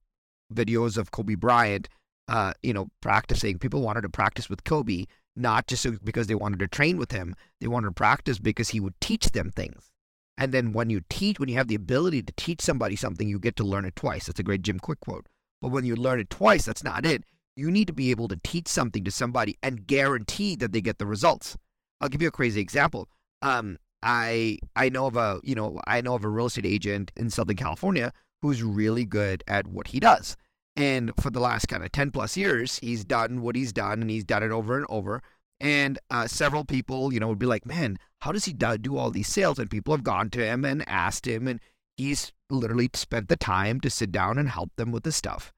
videos 0.53 0.97
of 0.97 1.11
Kobe 1.11 1.35
Bryant, 1.35 1.88
uh, 2.29 2.53
you 2.62 2.73
know, 2.73 2.88
practicing, 3.00 3.59
people 3.59 3.82
wanted 3.82 4.03
to 4.03 4.09
practice 4.09 4.49
with 4.49 4.64
Kobe, 4.64 5.06
not 5.37 5.67
just 5.67 5.87
because 6.05 6.26
they 6.26 6.35
wanted 6.35 6.61
to 6.61 6.69
train 6.69 6.97
with 6.99 7.12
him. 7.12 7.35
They 7.61 7.69
wanted 7.69 7.88
to 7.88 7.93
practice 7.93 8.38
because 8.38 8.70
he 8.70 8.81
would 8.81 8.94
teach 9.00 9.31
them 9.31 9.50
things. 9.50 9.91
And 10.38 10.53
then 10.53 10.73
when 10.73 10.88
you 10.91 11.03
teach, 11.11 11.38
when 11.38 11.49
you 11.49 11.56
have 11.56 11.69
the 11.69 11.75
ability 11.75 12.23
to 12.23 12.32
teach 12.37 12.62
somebody 12.62 12.97
something, 12.97 13.29
you 13.29 13.38
get 13.38 13.56
to 13.56 13.64
learn 13.64 13.85
it 13.85 13.97
twice. 13.97 14.26
That's 14.26 14.41
a 14.41 14.43
great 14.43 14.62
Jim 14.62 14.81
Kwik 14.81 15.00
quote. 15.00 15.26
But 15.62 15.69
when 15.69 15.87
you 15.87 15.97
learn 15.97 16.20
it 16.20 16.29
twice, 16.29 16.67
that's 16.67 16.85
not 16.85 17.06
it. 17.06 17.25
You 17.56 17.70
need 17.70 17.87
to 17.87 17.93
be 17.94 18.11
able 18.11 18.29
to 18.29 18.41
teach 18.43 18.69
something 18.69 19.05
to 19.05 19.11
somebody 19.11 19.56
and 19.62 19.87
guarantee 19.87 20.56
that 20.56 20.73
they 20.73 20.82
get 20.82 20.99
the 20.99 21.06
results. 21.06 21.56
I'll 22.00 22.09
give 22.09 22.20
you 22.20 22.29
a 22.29 22.32
crazy 22.32 22.61
example. 22.61 23.09
Um, 23.41 23.79
I 24.03 24.59
I 24.75 24.88
know 24.88 25.06
of 25.06 25.17
a 25.17 25.41
you 25.44 25.55
know 25.55 25.81
I 25.87 26.00
know 26.00 26.17
of 26.17 26.25
a 26.25 26.29
real 26.29 26.47
estate 26.47 26.67
agent 26.67 27.12
in 27.17 27.31
Southern 27.31 27.56
California 27.56 28.12
who's 28.43 28.62
really 28.62 29.05
good 29.05 29.44
at 29.47 29.69
what 29.69 29.88
he 29.88 30.00
does. 30.00 30.37
And 30.75 31.12
for 31.20 31.31
the 31.31 31.41
last 31.41 31.69
kind 31.69 31.85
of 31.85 31.93
10 31.93 32.11
plus 32.11 32.37
years, 32.37 32.79
he's 32.79 33.05
done 33.05 33.43
what 33.43 33.55
he's 33.55 33.73
done 33.73 34.00
and 34.00 34.11
he's 34.11 34.25
done 34.25 34.43
it 34.43 34.50
over 34.50 34.76
and 34.76 34.87
over. 34.88 35.23
And 35.61 35.99
uh, 36.11 36.26
several 36.26 36.64
people, 36.64 37.12
you 37.12 37.20
know, 37.20 37.29
would 37.29 37.38
be 37.38 37.47
like, 37.47 37.64
man, 37.64 37.99
how 38.20 38.32
does 38.32 38.47
he 38.47 38.53
do 38.53 38.97
all 38.97 39.11
these 39.11 39.29
sales? 39.29 39.61
And 39.61 39.70
people 39.70 39.94
have 39.94 40.03
gone 40.03 40.29
to 40.31 40.44
him 40.44 40.64
and 40.64 40.88
asked 40.88 41.26
him, 41.26 41.47
and 41.47 41.61
he's 41.97 42.32
literally 42.52 42.90
spent 42.94 43.28
the 43.28 43.37
time 43.37 43.81
to 43.81 43.90
sit 43.90 44.12
down 44.12 44.38
and 44.38 44.49
help 44.49 44.70
them 44.76 44.93
with 44.93 45.02
the 45.02 45.12
stuff. 45.12 45.52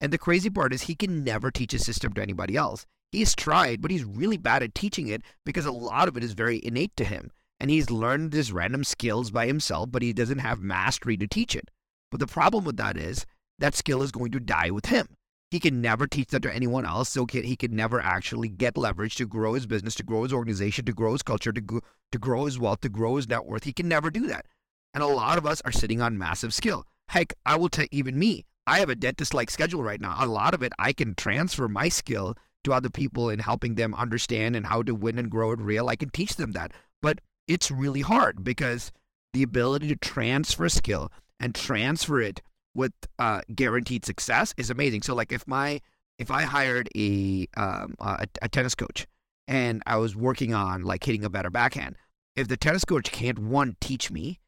And 0.00 0.12
the 0.12 0.18
crazy 0.18 0.50
part 0.50 0.72
is 0.72 0.82
he 0.82 0.94
can 0.94 1.22
never 1.22 1.50
teach 1.50 1.74
a 1.74 1.78
system 1.78 2.12
to 2.14 2.22
anybody 2.22 2.56
else. 2.56 2.86
He's 3.12 3.34
tried, 3.34 3.80
but 3.80 3.90
he's 3.90 4.04
really 4.04 4.38
bad 4.38 4.62
at 4.62 4.74
teaching 4.74 5.06
it 5.06 5.22
because 5.44 5.66
a 5.66 5.72
lot 5.72 6.08
of 6.08 6.16
it 6.16 6.24
is 6.24 6.32
very 6.32 6.60
innate 6.64 6.96
to 6.96 7.04
him. 7.04 7.30
And 7.60 7.70
he's 7.70 7.90
learned 7.90 8.32
his 8.32 8.50
random 8.50 8.82
skills 8.82 9.30
by 9.30 9.46
himself, 9.46 9.92
but 9.92 10.02
he 10.02 10.12
doesn't 10.12 10.38
have 10.38 10.60
mastery 10.60 11.16
to 11.18 11.28
teach 11.28 11.54
it. 11.54 11.70
But 12.10 12.18
the 12.18 12.26
problem 12.26 12.64
with 12.64 12.76
that 12.78 12.96
is 12.96 13.24
that 13.58 13.76
skill 13.76 14.02
is 14.02 14.10
going 14.10 14.32
to 14.32 14.40
die 14.40 14.70
with 14.70 14.86
him. 14.86 15.06
He 15.52 15.60
can 15.60 15.80
never 15.80 16.06
teach 16.06 16.30
that 16.30 16.42
to 16.42 16.52
anyone 16.52 16.86
else. 16.86 17.10
So 17.10 17.26
he 17.30 17.54
can 17.54 17.76
never 17.76 18.00
actually 18.00 18.48
get 18.48 18.76
leverage 18.76 19.14
to 19.16 19.26
grow 19.26 19.52
his 19.52 19.66
business, 19.66 19.94
to 19.96 20.02
grow 20.02 20.24
his 20.24 20.32
organization, 20.32 20.86
to 20.86 20.92
grow 20.92 21.12
his 21.12 21.22
culture, 21.22 21.52
to, 21.52 21.60
go, 21.60 21.80
to 22.10 22.18
grow 22.18 22.46
his 22.46 22.58
wealth, 22.58 22.80
to 22.80 22.88
grow 22.88 23.16
his 23.16 23.28
net 23.28 23.44
worth. 23.44 23.64
He 23.64 23.72
can 23.72 23.86
never 23.86 24.10
do 24.10 24.26
that. 24.26 24.46
And 24.94 25.02
a 25.02 25.06
lot 25.06 25.38
of 25.38 25.46
us 25.46 25.60
are 25.64 25.72
sitting 25.72 26.00
on 26.00 26.18
massive 26.18 26.52
skill. 26.52 26.86
Heck, 27.08 27.34
I 27.46 27.56
will 27.56 27.68
tell 27.68 27.86
even 27.90 28.18
me, 28.18 28.44
I 28.66 28.78
have 28.78 28.90
a 28.90 28.94
dentist 28.94 29.34
like 29.34 29.50
schedule 29.50 29.82
right 29.82 30.00
now. 30.00 30.16
A 30.18 30.26
lot 30.26 30.54
of 30.54 30.62
it, 30.62 30.72
I 30.78 30.92
can 30.92 31.14
transfer 31.14 31.68
my 31.68 31.88
skill 31.88 32.36
to 32.64 32.72
other 32.72 32.90
people 32.90 33.28
in 33.28 33.40
helping 33.40 33.74
them 33.74 33.94
understand 33.94 34.54
and 34.54 34.66
how 34.66 34.82
to 34.82 34.94
win 34.94 35.18
and 35.18 35.30
grow 35.30 35.52
it 35.52 35.60
real. 35.60 35.88
I 35.88 35.96
can 35.96 36.10
teach 36.10 36.36
them 36.36 36.52
that. 36.52 36.72
But 37.00 37.20
it's 37.48 37.70
really 37.70 38.02
hard 38.02 38.44
because 38.44 38.92
the 39.32 39.42
ability 39.42 39.88
to 39.88 39.96
transfer 39.96 40.68
skill 40.68 41.10
and 41.40 41.54
transfer 41.54 42.20
it 42.20 42.40
with 42.74 42.92
uh, 43.18 43.40
guaranteed 43.54 44.04
success 44.04 44.54
is 44.56 44.70
amazing. 44.70 45.02
So 45.02 45.14
like 45.14 45.32
if 45.32 45.46
my 45.46 45.80
if 46.18 46.30
I 46.30 46.42
hired 46.42 46.88
a, 46.96 47.48
um, 47.56 47.94
a 47.98 48.26
a 48.42 48.48
tennis 48.48 48.74
coach 48.74 49.06
and 49.48 49.82
I 49.86 49.96
was 49.96 50.14
working 50.14 50.54
on 50.54 50.82
like 50.82 51.04
hitting 51.04 51.24
a 51.24 51.30
better 51.30 51.50
backhand, 51.50 51.96
if 52.36 52.48
the 52.48 52.56
tennis 52.56 52.84
coach 52.84 53.10
can't 53.10 53.38
one 53.38 53.76
teach 53.80 54.10
me 54.10 54.38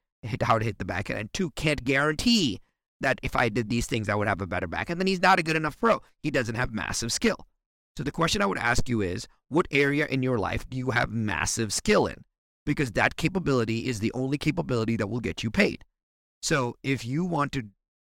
how 0.43 0.59
to 0.59 0.65
hit 0.65 0.79
the 0.79 0.85
backhand 0.85 1.21
and 1.21 1.33
two 1.33 1.51
can't 1.51 1.85
guarantee 1.85 2.61
that 3.01 3.19
if 3.23 3.37
I 3.37 3.49
did 3.49 3.69
these 3.69 3.87
things 3.87 4.09
I 4.09 4.15
would 4.15 4.29
have 4.29 4.41
a 4.41 4.47
better 4.47 4.67
back 4.67 4.81
backhand, 4.81 5.01
then 5.01 5.07
he's 5.07 5.23
not 5.23 5.39
a 5.39 5.43
good 5.43 5.57
enough 5.57 5.79
pro. 5.79 6.01
He 6.23 6.31
doesn't 6.31 6.55
have 6.55 6.73
massive 6.73 7.13
skill. 7.13 7.47
So 7.97 8.03
the 8.03 8.13
question 8.13 8.43
I 8.43 8.47
would 8.47 8.59
ask 8.59 8.89
you 8.89 9.03
is, 9.03 9.29
what 9.49 9.69
area 9.71 10.07
in 10.07 10.23
your 10.23 10.39
life 10.39 10.69
do 10.69 10.77
you 10.77 10.91
have 10.91 11.11
massive 11.11 11.73
skill 11.73 12.07
in? 12.07 12.25
Because 12.67 12.93
that 12.93 13.17
capability 13.17 13.87
is 13.87 14.01
the 14.01 14.13
only 14.13 14.39
capability 14.39 14.97
that 14.97 15.09
will 15.09 15.21
get 15.21 15.43
you 15.43 15.51
paid. 15.51 15.85
So 16.43 16.77
if 16.83 17.05
you 17.05 17.25
want 17.25 17.53
to 17.53 17.65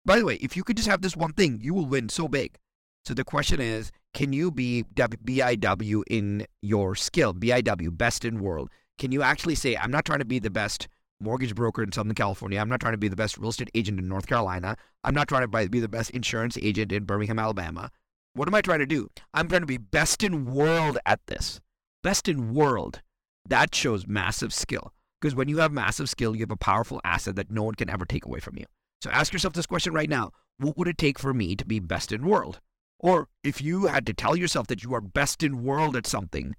by 0.06 0.20
the 0.20 0.24
way, 0.24 0.36
if 0.36 0.56
you 0.56 0.62
could 0.62 0.76
just 0.76 0.88
have 0.88 1.02
this 1.02 1.16
one 1.16 1.32
thing, 1.32 1.58
you 1.60 1.74
will 1.74 1.84
win 1.84 2.08
so 2.08 2.28
big. 2.28 2.56
So 3.04 3.12
the 3.12 3.24
question 3.24 3.60
is, 3.60 3.90
can 4.14 4.32
you 4.32 4.52
be 4.52 4.84
BIW 4.94 6.04
in 6.08 6.46
your 6.62 6.94
skill? 6.94 7.34
BIW, 7.34 7.98
best 7.98 8.24
in 8.24 8.40
world. 8.40 8.70
Can 8.98 9.10
you 9.10 9.22
actually 9.22 9.56
say, 9.56 9.76
I'm 9.76 9.90
not 9.90 10.04
trying 10.04 10.20
to 10.20 10.24
be 10.24 10.38
the 10.38 10.48
best 10.48 10.86
mortgage 11.20 11.54
broker 11.54 11.82
in 11.82 11.92
Southern 11.92 12.14
California. 12.14 12.60
I'm 12.60 12.68
not 12.68 12.80
trying 12.80 12.94
to 12.94 12.98
be 12.98 13.08
the 13.08 13.16
best 13.16 13.38
real 13.38 13.50
estate 13.50 13.70
agent 13.74 13.98
in 13.98 14.08
North 14.08 14.26
Carolina. 14.26 14.76
I'm 15.04 15.14
not 15.14 15.28
trying 15.28 15.48
to 15.50 15.68
be 15.68 15.80
the 15.80 15.88
best 15.88 16.10
insurance 16.10 16.58
agent 16.60 16.92
in 16.92 17.04
Birmingham, 17.04 17.38
Alabama. 17.38 17.90
What 18.34 18.48
am 18.48 18.54
I 18.54 18.60
trying 18.60 18.80
to 18.80 18.86
do? 18.86 19.08
I'm 19.32 19.48
trying 19.48 19.62
to 19.62 19.66
be 19.66 19.78
best 19.78 20.22
in 20.22 20.44
world 20.44 20.98
at 21.06 21.20
this. 21.26 21.60
Best 22.02 22.28
in 22.28 22.52
world. 22.52 23.00
That 23.48 23.74
shows 23.74 24.06
massive 24.06 24.52
skill. 24.52 24.92
Because 25.20 25.34
when 25.34 25.48
you 25.48 25.58
have 25.58 25.72
massive 25.72 26.10
skill, 26.10 26.34
you 26.34 26.42
have 26.42 26.50
a 26.50 26.56
powerful 26.56 27.00
asset 27.04 27.36
that 27.36 27.50
no 27.50 27.62
one 27.62 27.74
can 27.74 27.88
ever 27.88 28.04
take 28.04 28.26
away 28.26 28.40
from 28.40 28.56
you. 28.58 28.66
So 29.00 29.10
ask 29.10 29.32
yourself 29.32 29.54
this 29.54 29.66
question 29.66 29.92
right 29.92 30.10
now 30.10 30.32
What 30.58 30.76
would 30.76 30.88
it 30.88 30.98
take 30.98 31.18
for 31.18 31.32
me 31.32 31.56
to 31.56 31.64
be 31.64 31.80
best 31.80 32.12
in 32.12 32.26
world? 32.26 32.60
Or 32.98 33.28
if 33.44 33.62
you 33.62 33.86
had 33.86 34.06
to 34.06 34.14
tell 34.14 34.36
yourself 34.36 34.66
that 34.68 34.82
you 34.82 34.94
are 34.94 35.00
best 35.00 35.42
in 35.42 35.62
world 35.62 35.96
at 35.96 36.06
something, 36.06 36.54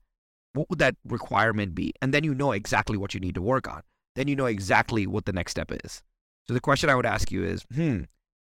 what 0.54 0.70
would 0.70 0.80
that 0.80 0.96
requirement 1.06 1.76
be? 1.76 1.94
And 2.02 2.14
then 2.14 2.24
you 2.24 2.34
know 2.34 2.52
exactly 2.52 2.98
what 2.98 3.14
you 3.14 3.20
need 3.20 3.36
to 3.36 3.42
work 3.42 3.68
on. 3.68 3.82
Then 4.18 4.28
you 4.28 4.36
know 4.36 4.48
exactly 4.48 5.06
what 5.06 5.26
the 5.26 5.32
next 5.32 5.52
step 5.52 5.72
is. 5.86 6.02
So 6.48 6.56
the 6.56 6.60
question 6.60 6.90
I 6.90 6.96
would 6.96 7.06
ask 7.06 7.32
you 7.32 7.44
is, 7.44 7.68
hmm, 7.72 8.02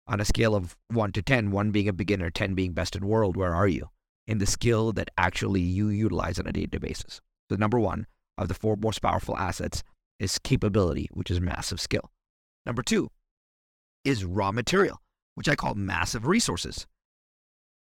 on 0.08 0.22
a 0.22 0.26
scale 0.26 0.56
of 0.56 0.78
one 0.88 1.12
to 1.12 1.22
10, 1.22 1.52
one 1.52 1.72
being 1.72 1.90
a 1.90 1.94
beginner, 1.94 2.30
10 2.30 2.56
being 2.56 2.72
best 2.72 2.96
in 2.96 3.06
world, 3.06 3.36
where 3.36 3.54
are 3.54 3.68
you 3.68 3.90
in 4.26 4.38
the 4.38 4.46
skill 4.46 4.94
that 4.94 5.10
actually 5.18 5.60
you 5.60 5.90
utilize 5.90 6.40
on 6.40 6.48
a 6.48 6.54
day 6.54 6.62
to 6.62 6.68
day 6.68 6.78
basis? 6.78 7.20
So, 7.50 7.58
number 7.58 7.78
one 7.78 8.08
of 8.38 8.48
the 8.48 8.54
four 8.54 8.78
most 8.78 9.02
powerful 9.02 9.36
assets 9.36 9.84
is 10.18 10.40
capability, 10.40 11.10
which 11.12 11.30
is 11.30 11.42
massive 11.42 11.82
skill. 11.82 12.10
Number 12.66 12.82
two 12.82 13.12
is 14.06 14.24
raw 14.24 14.54
material, 14.54 15.02
which 15.36 15.50
I 15.50 15.56
call 15.56 15.76
massive 15.76 16.26
resources. 16.26 16.88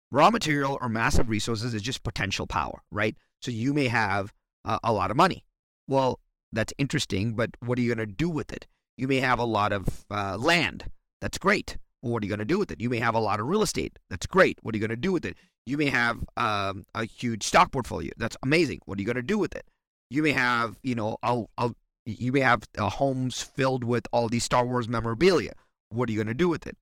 Raw 0.10 0.32
material 0.32 0.80
or 0.82 0.90
massive 0.90 1.30
resources 1.30 1.76
is 1.76 1.84
just 1.84 2.02
potential 2.02 2.48
power, 2.48 2.82
right? 2.92 3.16
So 3.40 3.52
you 3.52 3.72
may 3.72 3.88
have 3.88 4.34
uh, 4.66 4.80
a 4.84 4.92
lot 4.92 5.12
of 5.12 5.18
money. 5.18 5.46
Well, 5.88 6.20
that's 6.52 6.74
interesting, 6.78 7.34
but 7.34 7.52
what 7.60 7.78
are 7.78 7.82
you 7.82 7.94
going 7.94 8.08
to 8.08 8.14
do 8.14 8.30
with 8.30 8.52
it? 8.52 8.68
You 8.98 9.08
may 9.08 9.20
have 9.20 9.40
a 9.40 9.46
lot 9.46 9.72
of 9.72 10.06
uh, 10.10 10.38
land. 10.38 10.86
That's 11.22 11.38
great. 11.38 11.78
Well, 12.02 12.14
what 12.14 12.24
are 12.24 12.26
you 12.26 12.30
going 12.30 12.40
to 12.40 12.46
do 12.46 12.60
with 12.60 12.72
it? 12.72 12.80
You 12.80 12.90
may 12.90 13.00
have 13.00 13.16
a 13.16 13.20
lot 13.20 13.40
of 13.40 13.48
real 13.48 13.62
estate. 13.62 13.98
That's 14.10 14.26
great. 14.26 14.60
What 14.62 14.74
are 14.74 14.78
you 14.78 14.82
going 14.82 14.96
to 14.96 15.02
do 15.02 15.12
with 15.12 15.26
it? 15.26 15.36
You 15.66 15.78
may 15.78 15.90
have 15.90 16.24
um, 16.38 16.86
a 16.96 17.06
huge 17.06 17.44
stock 17.44 17.72
portfolio. 17.72 18.12
That's 18.18 18.38
amazing. 18.44 18.80
What 18.86 18.98
are 18.98 19.02
you 19.02 19.06
going 19.06 19.18
to 19.18 19.22
do 19.22 19.38
with 19.38 19.56
it? 19.56 19.66
You 20.10 20.24
may 20.24 20.32
have, 20.32 20.78
you 20.84 20.96
know, 20.96 21.18
I'll, 21.22 21.50
I'll, 21.58 21.76
you 22.06 22.32
may 22.32 22.40
have 22.40 22.64
uh, 22.78 22.90
homes 22.90 23.42
filled 23.42 23.84
with 23.84 24.08
all 24.14 24.30
these 24.30 24.46
Star 24.46 24.66
Wars 24.66 24.88
memorabilia. 24.88 25.54
What 25.90 26.08
are 26.08 26.12
you 26.14 26.18
going 26.18 26.28
to 26.28 26.34
do 26.34 26.48
with 26.48 26.66
it? 26.66 26.78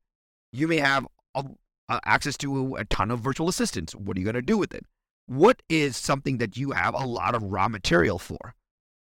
You 0.53 0.67
may 0.67 0.77
have 0.77 1.07
a, 1.33 1.43
uh, 1.89 1.99
access 2.05 2.37
to 2.37 2.75
a 2.75 2.85
ton 2.85 3.09
of 3.09 3.19
virtual 3.19 3.49
assistants. 3.49 3.95
What 3.95 4.17
are 4.17 4.19
you 4.19 4.25
going 4.25 4.35
to 4.35 4.41
do 4.41 4.57
with 4.57 4.73
it? 4.73 4.85
What 5.27 5.63
is 5.69 5.97
something 5.97 6.37
that 6.37 6.55
you 6.55 6.71
have 6.71 6.93
a 6.93 7.05
lot 7.05 7.33
of 7.33 7.41
raw 7.43 7.67
material 7.67 8.19
for? 8.19 8.53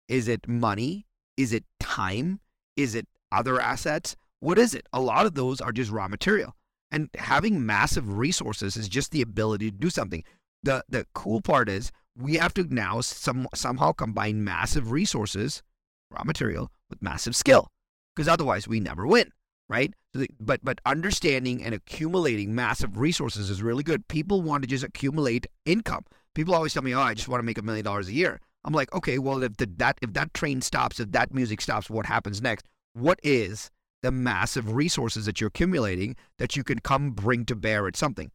Is 0.09 0.29
it 0.29 0.47
money? 0.49 1.07
Is 1.37 1.53
it 1.53 1.65
time? 1.81 2.41
Is 2.77 2.95
it 2.95 3.07
other 3.33 3.61
assets? 3.61 4.17
What 4.41 4.59
is 4.59 4.75
it? 4.75 4.87
A 4.93 5.01
lot 5.01 5.27
of 5.27 5.35
those 5.35 5.61
are 5.61 5.73
just 5.73 5.91
raw 5.91 6.09
material. 6.09 6.55
And 6.91 7.09
having 7.17 7.65
massive 7.65 8.19
resources 8.19 8.77
is 8.77 8.89
just 8.89 9.11
the 9.11 9.23
ability 9.23 9.71
to 9.71 9.77
do 9.77 9.91
something. 9.91 10.23
The 10.63 10.85
the 10.89 11.07
cool 11.15 11.41
part 11.41 11.69
is 11.69 11.91
we 12.17 12.35
have 12.35 12.55
to 12.55 12.65
now 12.73 13.01
some 13.01 13.49
somehow 13.55 13.93
combine 13.93 14.45
massive 14.45 14.93
resources, 14.93 15.63
raw 16.11 16.23
material, 16.25 16.71
with 16.89 17.03
massive 17.03 17.35
skill. 17.35 17.69
Because 18.15 18.29
otherwise 18.29 18.69
we 18.69 18.81
never 18.81 19.07
win 19.07 19.33
right? 19.69 19.95
But 20.39 20.61
but 20.63 20.81
understanding 20.87 21.63
and 21.63 21.75
accumulating 21.75 22.55
massive 22.55 22.99
resources 22.99 23.51
is 23.51 23.63
really 23.63 23.83
good. 23.83 24.07
People 24.09 24.43
want 24.43 24.63
to 24.63 24.69
just 24.69 24.85
accumulate 24.85 25.47
income. 25.65 26.05
People 26.35 26.55
always 26.55 26.73
tell 26.73 26.83
me, 26.83 26.95
"Oh, 26.95 27.01
I 27.01 27.15
just 27.15 27.29
want 27.29 27.41
to 27.41 27.45
make 27.45 27.59
a 27.59 27.63
million 27.63 27.85
dollars 27.85 28.09
a 28.09 28.13
year." 28.13 28.41
I'm 28.65 28.73
like, 28.73 28.93
okay, 28.95 29.19
well, 29.19 29.43
if 29.43 29.57
the, 29.57 29.67
that 29.77 29.99
if 30.03 30.13
that 30.15 30.33
train 30.35 30.61
stops, 30.61 31.01
if 31.01 31.13
that 31.13 31.35
music 31.35 31.61
stops, 31.61 31.91
what 31.91 32.07
happens 32.07 32.41
next? 32.41 32.67
What 32.95 33.21
is 33.23 33.71
the 34.03 34.11
massive 34.11 34.75
resources 34.75 35.27
that 35.27 35.41
you're 35.41 35.49
accumulating 35.49 36.17
that 36.39 36.57
you 36.57 36.65
can 36.65 36.79
come 36.79 37.11
bring 37.11 37.45
to 37.47 37.55
bear 37.55 37.87
at 37.87 37.97
something? 37.97 38.31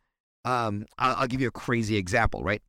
Um, 0.45 0.85
I'll, 0.97 1.15
I'll 1.17 1.27
give 1.27 1.41
you 1.41 1.47
a 1.47 1.51
crazy 1.51 1.97
example, 1.97 2.43
right? 2.43 2.61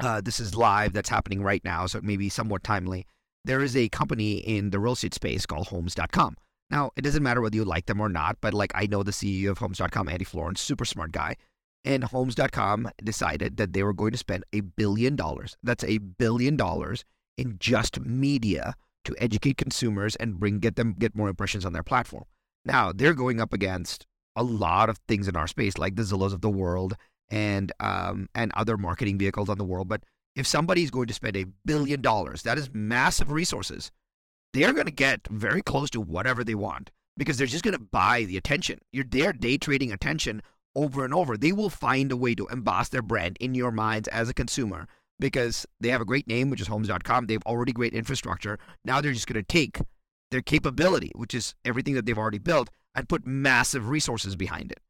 Uh, 0.00 0.20
this 0.20 0.40
is 0.40 0.56
live. 0.56 0.92
That's 0.92 1.08
happening 1.08 1.42
right 1.42 1.64
now, 1.64 1.86
so 1.86 1.98
it 1.98 2.04
may 2.04 2.16
be 2.16 2.28
somewhat 2.28 2.64
timely. 2.64 3.06
There 3.44 3.62
is 3.62 3.76
a 3.76 3.88
company 3.88 4.38
in 4.38 4.70
the 4.70 4.78
real 4.78 4.92
estate 4.92 5.14
space 5.14 5.46
called 5.46 5.68
Homes.com. 5.68 6.36
Now, 6.70 6.90
it 6.96 7.02
doesn't 7.02 7.22
matter 7.22 7.40
whether 7.40 7.56
you 7.56 7.64
like 7.64 7.86
them 7.86 8.00
or 8.00 8.08
not, 8.08 8.38
but 8.40 8.54
like 8.54 8.72
I 8.74 8.86
know 8.86 9.02
the 9.02 9.10
CEO 9.10 9.50
of 9.50 9.58
Homes.com, 9.58 10.08
Andy 10.08 10.24
Florance, 10.24 10.58
super 10.58 10.84
smart 10.84 11.12
guy. 11.12 11.36
And 11.84 12.04
Homes.com 12.04 12.90
decided 13.02 13.56
that 13.56 13.72
they 13.72 13.82
were 13.82 13.92
going 13.92 14.12
to 14.12 14.18
spend 14.18 14.44
a 14.52 14.60
billion 14.60 15.16
dollars. 15.16 15.56
That's 15.62 15.84
a 15.84 15.98
billion 15.98 16.56
dollars 16.56 17.04
in 17.36 17.56
just 17.58 18.00
media 18.00 18.74
to 19.04 19.16
educate 19.18 19.56
consumers 19.56 20.14
and 20.16 20.38
bring 20.38 20.60
get 20.60 20.76
them 20.76 20.94
get 20.96 21.16
more 21.16 21.28
impressions 21.28 21.64
on 21.66 21.72
their 21.72 21.82
platform. 21.82 22.24
Now 22.64 22.92
they're 22.92 23.14
going 23.14 23.40
up 23.40 23.52
against 23.52 24.06
a 24.36 24.44
lot 24.44 24.88
of 24.88 24.98
things 25.08 25.26
in 25.26 25.36
our 25.36 25.48
space, 25.48 25.76
like 25.76 25.96
the 25.96 26.02
Zillows 26.02 26.32
of 26.32 26.40
the 26.40 26.50
world 26.50 26.94
and 27.30 27.72
um, 27.80 28.28
and 28.34 28.52
other 28.54 28.76
marketing 28.76 29.18
vehicles 29.18 29.48
on 29.48 29.58
the 29.58 29.64
world. 29.64 29.88
But 29.88 30.04
if 30.36 30.46
somebody's 30.46 30.90
going 30.90 31.08
to 31.08 31.14
spend 31.14 31.36
a 31.36 31.46
billion 31.64 32.00
dollars, 32.00 32.42
that 32.42 32.58
is 32.58 32.70
massive 32.72 33.32
resources 33.32 33.90
they're 34.52 34.72
going 34.72 34.86
to 34.86 34.92
get 34.92 35.26
very 35.28 35.62
close 35.62 35.90
to 35.90 36.00
whatever 36.00 36.44
they 36.44 36.54
want 36.54 36.90
because 37.16 37.36
they're 37.36 37.46
just 37.46 37.64
going 37.64 37.76
to 37.76 37.82
buy 37.82 38.24
the 38.24 38.36
attention. 38.36 38.78
You're 38.92 39.04
there 39.04 39.32
day 39.32 39.58
trading 39.58 39.92
attention 39.92 40.42
over 40.74 41.04
and 41.04 41.14
over. 41.14 41.36
They 41.36 41.52
will 41.52 41.70
find 41.70 42.10
a 42.12 42.16
way 42.16 42.34
to 42.34 42.46
emboss 42.48 42.88
their 42.88 43.02
brand 43.02 43.36
in 43.40 43.54
your 43.54 43.70
minds 43.70 44.08
as 44.08 44.28
a 44.28 44.34
consumer 44.34 44.86
because 45.18 45.66
they 45.80 45.88
have 45.88 46.00
a 46.00 46.06
great 46.06 46.26
name, 46.26 46.50
which 46.50 46.60
is 46.60 46.66
homes.com. 46.66 47.26
They 47.26 47.34
have 47.34 47.46
already 47.46 47.72
great 47.72 47.94
infrastructure. 47.94 48.58
Now 48.84 49.00
they're 49.00 49.12
just 49.12 49.26
going 49.26 49.42
to 49.42 49.42
take 49.42 49.80
their 50.30 50.42
capability, 50.42 51.12
which 51.14 51.34
is 51.34 51.54
everything 51.64 51.94
that 51.94 52.06
they've 52.06 52.18
already 52.18 52.38
built, 52.38 52.70
and 52.94 53.08
put 53.08 53.26
massive 53.26 53.88
resources 53.88 54.36
behind 54.36 54.72
it. 54.72 54.80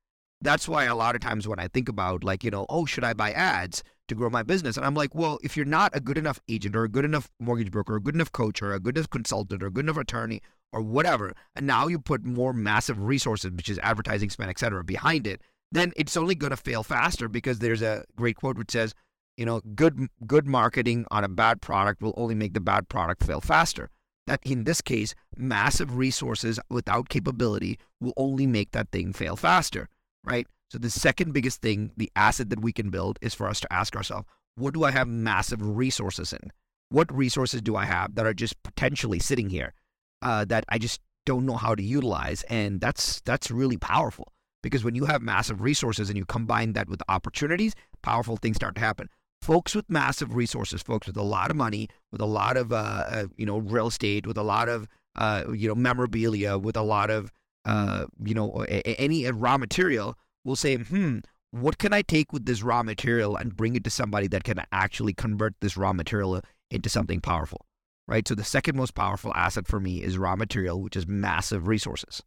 That's 0.40 0.68
why 0.68 0.84
a 0.84 0.94
lot 0.94 1.14
of 1.14 1.20
times 1.20 1.46
when 1.46 1.60
I 1.60 1.68
think 1.68 1.88
about, 1.88 2.24
like, 2.24 2.42
you 2.42 2.50
know, 2.50 2.66
oh, 2.68 2.84
should 2.84 3.04
I 3.04 3.12
buy 3.12 3.32
ads? 3.32 3.82
to 4.08 4.14
grow 4.14 4.30
my 4.30 4.42
business. 4.42 4.76
And 4.76 4.86
I'm 4.86 4.94
like, 4.94 5.14
well, 5.14 5.38
if 5.42 5.56
you're 5.56 5.66
not 5.66 5.94
a 5.94 6.00
good 6.00 6.18
enough 6.18 6.40
agent 6.48 6.76
or 6.76 6.84
a 6.84 6.88
good 6.88 7.04
enough 7.04 7.30
mortgage 7.40 7.70
broker 7.70 7.94
or 7.94 7.96
a 7.96 8.02
good 8.02 8.14
enough 8.14 8.32
coach 8.32 8.62
or 8.62 8.72
a 8.72 8.80
good 8.80 8.96
enough 8.96 9.10
consultant 9.10 9.62
or 9.62 9.66
a 9.66 9.70
good 9.70 9.84
enough 9.84 9.96
attorney 9.96 10.40
or 10.72 10.80
whatever, 10.80 11.34
and 11.54 11.66
now 11.66 11.86
you 11.88 11.98
put 11.98 12.24
more 12.24 12.52
massive 12.52 13.02
resources, 13.02 13.50
which 13.52 13.68
is 13.68 13.78
advertising 13.82 14.30
spend, 14.30 14.50
et 14.50 14.58
cetera, 14.58 14.84
behind 14.84 15.26
it, 15.26 15.40
then 15.72 15.92
it's 15.96 16.16
only 16.16 16.34
going 16.34 16.50
to 16.50 16.56
fail 16.56 16.82
faster 16.82 17.28
because 17.28 17.58
there's 17.58 17.82
a 17.82 18.04
great 18.14 18.36
quote 18.36 18.58
which 18.58 18.70
says, 18.70 18.94
you 19.36 19.46
know, 19.46 19.60
good 19.74 20.08
good 20.26 20.46
marketing 20.46 21.06
on 21.10 21.24
a 21.24 21.28
bad 21.28 21.62
product 21.62 22.02
will 22.02 22.14
only 22.16 22.34
make 22.34 22.52
the 22.52 22.60
bad 22.60 22.88
product 22.88 23.24
fail 23.24 23.40
faster. 23.40 23.88
That 24.26 24.40
in 24.44 24.64
this 24.64 24.80
case, 24.80 25.14
massive 25.36 25.96
resources 25.96 26.60
without 26.70 27.08
capability 27.08 27.78
will 28.00 28.12
only 28.16 28.46
make 28.46 28.70
that 28.72 28.90
thing 28.92 29.12
fail 29.12 29.34
faster, 29.34 29.88
right? 30.22 30.46
So 30.70 30.78
the 30.78 30.90
second 30.90 31.32
biggest 31.32 31.60
thing, 31.60 31.90
the 31.96 32.12
asset 32.14 32.50
that 32.50 32.60
we 32.60 32.72
can 32.72 32.90
build 32.90 33.18
is 33.20 33.34
for 33.34 33.48
us 33.48 33.58
to 33.60 33.72
ask 33.72 33.96
ourselves, 33.96 34.26
what 34.54 34.74
do 34.74 34.84
I 34.84 34.90
have 34.90 35.08
massive 35.08 35.60
resources 35.60 36.32
in? 36.32 36.52
What 36.90 37.12
resources 37.12 37.62
do 37.62 37.74
I 37.74 37.86
have 37.86 38.14
that 38.14 38.26
are 38.26 38.34
just 38.34 38.62
potentially 38.62 39.18
sitting 39.18 39.48
here 39.48 39.72
uh, 40.20 40.44
that 40.44 40.64
I 40.68 40.78
just 40.78 41.00
don't 41.24 41.46
know 41.46 41.56
how 41.56 41.74
to 41.74 41.82
utilize? 41.82 42.42
And 42.44 42.80
that's 42.80 43.22
that's 43.22 43.50
really 43.50 43.78
powerful 43.78 44.32
because 44.62 44.84
when 44.84 44.94
you 44.94 45.06
have 45.06 45.22
massive 45.22 45.60
resources 45.60 46.08
and 46.08 46.16
you 46.16 46.24
combine 46.24 46.72
that 46.72 46.88
with 46.88 47.02
opportunities, 47.08 47.74
powerful 48.02 48.36
things 48.36 48.56
start 48.56 48.74
to 48.76 48.80
happen. 48.80 49.08
Folks 49.40 49.74
with 49.74 49.90
massive 49.90 50.36
resources, 50.36 50.82
folks 50.82 51.06
with 51.08 51.16
a 51.16 51.22
lot 51.22 51.50
of 51.50 51.56
money, 51.56 51.88
with 52.12 52.20
a 52.20 52.26
lot 52.26 52.56
of 52.56 52.72
uh, 52.72 53.04
uh, 53.08 53.24
you 53.36 53.44
know 53.44 53.58
real 53.58 53.88
estate, 53.88 54.26
with 54.26 54.38
a 54.38 54.42
lot 54.42 54.68
of 54.68 54.86
uh, 55.16 55.44
you 55.52 55.68
know 55.68 55.74
memorabilia, 55.74 56.56
with 56.58 56.76
a 56.76 56.82
lot 56.82 57.10
of 57.10 57.32
uh, 57.64 58.06
you 58.24 58.34
know 58.34 58.64
a, 58.68 59.00
any 59.00 59.28
raw 59.30 59.58
material 59.58 60.16
will 60.44 60.56
say, 60.56 60.76
hmm, 60.76 61.18
what 61.50 61.78
can 61.78 61.92
I 61.92 62.02
take 62.02 62.32
with 62.32 62.46
this 62.46 62.62
raw 62.62 62.82
material 62.82 63.36
and 63.36 63.56
bring 63.56 63.74
it 63.74 63.84
to 63.84 63.90
somebody 63.90 64.28
that 64.28 64.44
can 64.44 64.62
actually 64.72 65.12
convert 65.12 65.54
this 65.60 65.76
raw 65.76 65.92
material 65.92 66.40
into 66.70 66.88
something 66.88 67.20
powerful, 67.20 67.66
right? 68.08 68.26
So 68.26 68.34
the 68.34 68.44
second 68.44 68.76
most 68.76 68.94
powerful 68.94 69.32
asset 69.34 69.66
for 69.66 69.78
me 69.80 70.02
is 70.02 70.18
raw 70.18 70.36
material, 70.36 70.80
which 70.80 70.96
is 70.96 71.06
massive 71.06 71.66
resources. 71.66 72.22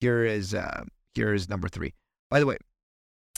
Here 0.00 0.24
is 0.24 0.54
uh, 0.54 0.84
here 1.14 1.34
is 1.34 1.48
number 1.48 1.68
three. 1.68 1.94
By 2.30 2.40
the 2.40 2.46
way, 2.46 2.56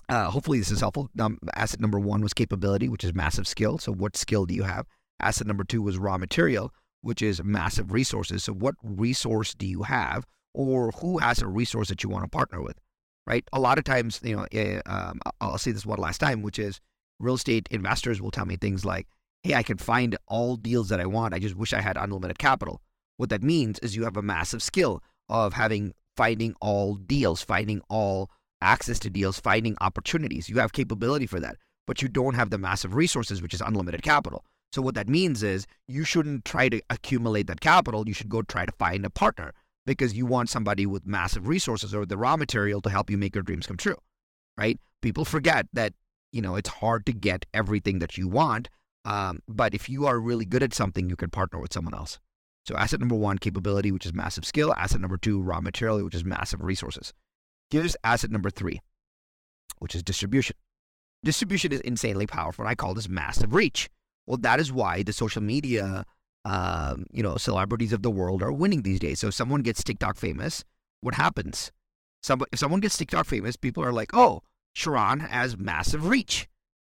uh, 0.09 0.31
hopefully 0.31 0.59
this 0.59 0.71
is 0.71 0.81
helpful. 0.81 1.11
Um, 1.19 1.39
asset 1.55 1.81
number 1.81 1.99
one 1.99 2.21
was 2.21 2.35
capability, 2.35 2.89
which 2.89 3.05
is 3.05 3.15
massive 3.15 3.47
skill. 3.47 3.79
So 3.79 3.93
what 3.93 4.17
skill 4.17 4.47
do 4.47 4.55
you 4.55 4.65
have? 4.65 4.87
Asset 5.21 5.47
number 5.47 5.65
two 5.65 5.83
was 5.83 5.99
raw 5.99 6.19
material, 6.19 6.73
which 7.01 7.23
is 7.23 7.43
massive 7.43 7.93
resources. 7.93 8.45
So 8.45 8.53
what 8.53 8.75
resource 8.83 9.55
do 9.55 9.67
you 9.67 9.85
have, 9.85 10.27
or 10.53 10.91
who 11.01 11.19
has 11.19 11.41
a 11.41 11.47
resource 11.47 11.89
that 11.89 12.03
you 12.03 12.11
want 12.11 12.25
to 12.25 12.29
partner 12.29 12.61
with? 12.61 12.79
right? 13.27 13.45
A 13.53 13.61
lot 13.61 13.79
of 13.79 13.85
times, 13.85 14.21
you 14.23 14.37
know, 14.37 14.47
eh, 14.53 14.81
um, 14.87 15.21
I'll 15.41 15.59
say 15.59 15.73
this 15.73 15.87
one 15.87 15.99
last 15.99 16.19
time, 16.19 16.43
which 16.43 16.59
is 16.59 16.81
real 17.19 17.35
estate 17.35 17.69
investors 17.71 18.21
will 18.21 18.31
tell 18.31 18.47
me 18.47 18.57
things 18.57 18.85
like, 18.85 19.07
hey, 19.43 19.55
I 19.55 19.63
can 19.63 19.79
find 19.79 20.17
all 20.27 20.57
deals 20.57 20.89
that 20.89 21.01
I 21.01 21.07
want. 21.07 21.35
I 21.35 21.39
just 21.39 21.57
wish 21.57 21.73
I 21.73 21.81
had 21.81 21.97
unlimited 21.97 22.39
capital. 22.39 22.81
What 23.17 23.31
that 23.31 23.43
means 23.43 23.79
is 23.81 23.95
you 23.95 24.05
have 24.05 24.17
a 24.17 24.23
massive 24.23 24.63
skill 24.63 25.03
of 25.29 25.53
having 25.53 25.95
finding 26.23 26.55
all 26.61 26.95
deals, 26.95 27.43
finding 27.43 27.83
all 27.89 28.31
access 28.61 29.01
to 29.01 29.11
deals, 29.11 29.41
finding 29.41 29.77
opportunities. 29.81 30.49
You 30.49 30.61
have 30.61 30.73
capability 30.73 31.27
for 31.27 31.41
that, 31.41 31.57
but 31.85 32.01
you 32.01 32.07
don't 32.07 32.35
have 32.35 32.51
the 32.51 32.59
massive 32.59 32.95
resources, 32.95 33.43
which 33.43 33.53
is 33.53 33.61
unlimited 33.61 34.03
capital. 34.05 34.45
So 34.73 34.83
what 34.83 34.95
that 34.95 35.09
means 35.09 35.43
is 35.43 35.67
you 35.89 36.05
shouldn't 36.05 36.45
try 36.45 36.69
to 36.69 36.81
accumulate 36.91 37.49
that 37.49 37.61
capital. 37.61 38.07
You 38.07 38.15
should 38.15 38.29
go 38.29 38.43
try 38.43 38.65
to 38.67 38.73
find 38.79 39.05
a 39.05 39.11
partner 39.11 39.53
because 39.85 40.15
you 40.15 40.25
want 40.25 40.49
somebody 40.49 40.87
with 40.87 41.05
massive 41.05 41.49
resources 41.49 41.93
or 41.93 42.07
the 42.07 42.17
raw 42.17 42.37
material 42.37 42.81
to 42.83 42.91
help 42.91 43.11
you 43.11 43.19
make 43.19 43.35
your 43.35 43.43
dreams 43.43 43.67
come 43.67 43.77
true, 43.77 43.99
right? 44.57 44.79
People 45.01 45.25
forget 45.25 45.67
that, 45.73 45.93
you 46.31 46.41
know, 46.41 46.55
it's 46.55 46.69
hard 46.69 47.05
to 47.07 47.13
get 47.13 47.47
everything 47.53 47.99
that 47.99 48.17
you 48.17 48.29
want. 48.29 48.69
Um, 49.05 49.41
but 49.49 49.75
if 49.75 49.89
you 49.89 50.07
are 50.07 50.21
really 50.21 50.45
good 50.45 50.63
at 50.63 50.73
something, 50.73 51.11
you 51.11 51.17
can 51.17 51.31
partner 51.31 51.59
with 51.59 51.73
someone 51.73 51.95
else. 51.95 52.21
So 52.65 52.77
asset 52.77 53.01
number 53.01 53.17
one, 53.17 53.39
capability, 53.39 53.91
which 53.91 54.07
is 54.07 54.15
massive 54.15 54.45
skill. 54.45 54.73
Asset 54.75 55.01
number 55.01 55.17
two, 55.17 55.41
raw 55.41 55.61
material, 55.61 56.05
which 56.05 56.15
is 56.15 56.25
massive 56.25 56.63
resources. 56.63 57.13
Here's 57.71 57.97
asset 58.05 58.31
number 58.31 58.51
three, 58.51 58.81
which 59.79 59.95
is 59.95 60.03
distribution. 60.03 60.57
Distribution 61.25 61.73
is 61.73 61.81
insanely 61.81 62.27
powerful. 62.27 62.65
And 62.65 62.71
I 62.71 62.75
call 62.75 62.95
this 62.95 63.09
massive 63.09 63.55
reach. 63.55 63.89
Well, 64.27 64.39
that 64.39 64.61
is 64.61 64.73
why 64.73 65.03
the 65.03 65.13
social 65.13 65.43
media, 65.43 66.05
um, 66.45 67.07
you 67.11 67.23
know, 67.23 67.37
celebrities 67.37 67.93
of 67.93 68.03
the 68.03 68.11
world 68.11 68.43
are 68.43 68.53
winning 68.53 68.83
these 68.83 69.01
days. 69.01 69.21
So 69.21 69.29
if 69.29 69.35
someone 69.35 69.63
gets 69.63 69.83
TikTok 69.83 70.17
famous, 70.17 70.65
what 71.01 71.15
happens? 71.15 71.73
Somebody, 72.23 72.51
if 72.53 72.61
someone 72.61 72.81
gets 72.81 72.97
TikTok 72.97 73.27
famous, 73.27 73.57
people 73.57 73.85
are 73.85 73.93
like, 73.93 74.15
oh, 74.15 74.43
Sharran 74.77 75.29
has 75.29 75.59
massive 75.59 76.07
reach. 76.07 76.49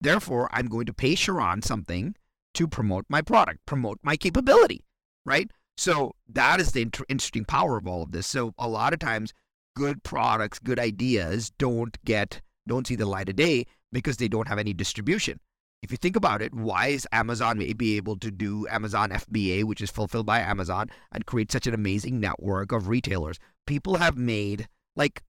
Therefore, 0.00 0.50
I'm 0.52 0.66
going 0.68 0.86
to 0.86 0.92
pay 0.92 1.14
Sharran 1.14 1.64
something 1.64 2.14
to 2.54 2.68
promote 2.68 3.06
my 3.08 3.22
product, 3.22 3.60
promote 3.66 3.98
my 4.02 4.16
capability, 4.16 4.84
right? 5.24 5.50
So 5.76 6.14
that 6.28 6.60
is 6.60 6.72
the 6.72 6.82
inter- 6.82 7.04
interesting 7.08 7.44
power 7.44 7.76
of 7.76 7.86
all 7.86 8.02
of 8.02 8.12
this. 8.12 8.26
So 8.26 8.54
a 8.58 8.68
lot 8.68 8.92
of 8.92 8.98
times, 8.98 9.32
good 9.74 10.02
products, 10.02 10.58
good 10.58 10.78
ideas 10.78 11.50
don't 11.58 11.96
get, 12.04 12.40
don't 12.66 12.86
see 12.86 12.96
the 12.96 13.06
light 13.06 13.28
of 13.28 13.36
day 13.36 13.66
because 13.92 14.16
they 14.16 14.28
don't 14.28 14.48
have 14.48 14.58
any 14.58 14.72
distribution. 14.72 15.40
If 15.82 15.90
you 15.90 15.98
think 15.98 16.16
about 16.16 16.40
it, 16.40 16.54
why 16.54 16.88
is 16.88 17.06
Amazon 17.12 17.58
maybe 17.58 17.96
able 17.96 18.16
to 18.18 18.30
do 18.30 18.66
Amazon 18.68 19.10
FBA, 19.10 19.64
which 19.64 19.82
is 19.82 19.90
fulfilled 19.90 20.24
by 20.24 20.40
Amazon, 20.40 20.88
and 21.12 21.26
create 21.26 21.52
such 21.52 21.66
an 21.66 21.74
amazing 21.74 22.20
network 22.20 22.72
of 22.72 22.88
retailers? 22.88 23.38
People 23.66 23.96
have 23.96 24.16
made 24.16 24.66
like 24.96 25.22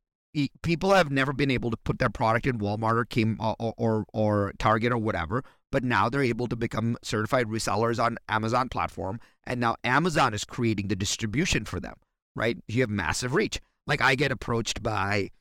people 0.62 0.94
have 0.94 1.12
never 1.12 1.34
been 1.34 1.52
able 1.52 1.72
to 1.72 1.78
put 1.78 2.00
their 2.00 2.10
product 2.10 2.46
in 2.46 2.60
Walmart 2.60 2.98
or 2.98 3.06
Kim 3.06 3.38
or, 3.40 3.74
or, 3.78 4.06
or 4.14 4.54
Target 4.60 4.92
or 4.92 4.98
whatever, 4.98 5.44
but 5.72 5.84
now 5.84 6.10
they're 6.10 6.24
able 6.24 6.48
to 6.48 6.56
become 6.56 6.98
certified 7.02 7.48
resellers 7.48 8.04
on 8.04 8.18
Amazon 8.30 8.70
platform, 8.70 9.20
and 9.46 9.60
now 9.60 9.76
Amazon 9.84 10.34
is 10.34 10.44
creating 10.44 10.88
the 10.88 10.96
distribution 10.96 11.66
for 11.66 11.80
them. 11.80 11.96
Right? 12.36 12.58
You 12.68 12.82
have 12.82 12.90
massive 12.90 13.34
reach. 13.34 13.62
Like 13.88 14.02
I 14.02 14.16
get 14.16 14.32
approached 14.32 14.84
by 14.84 15.32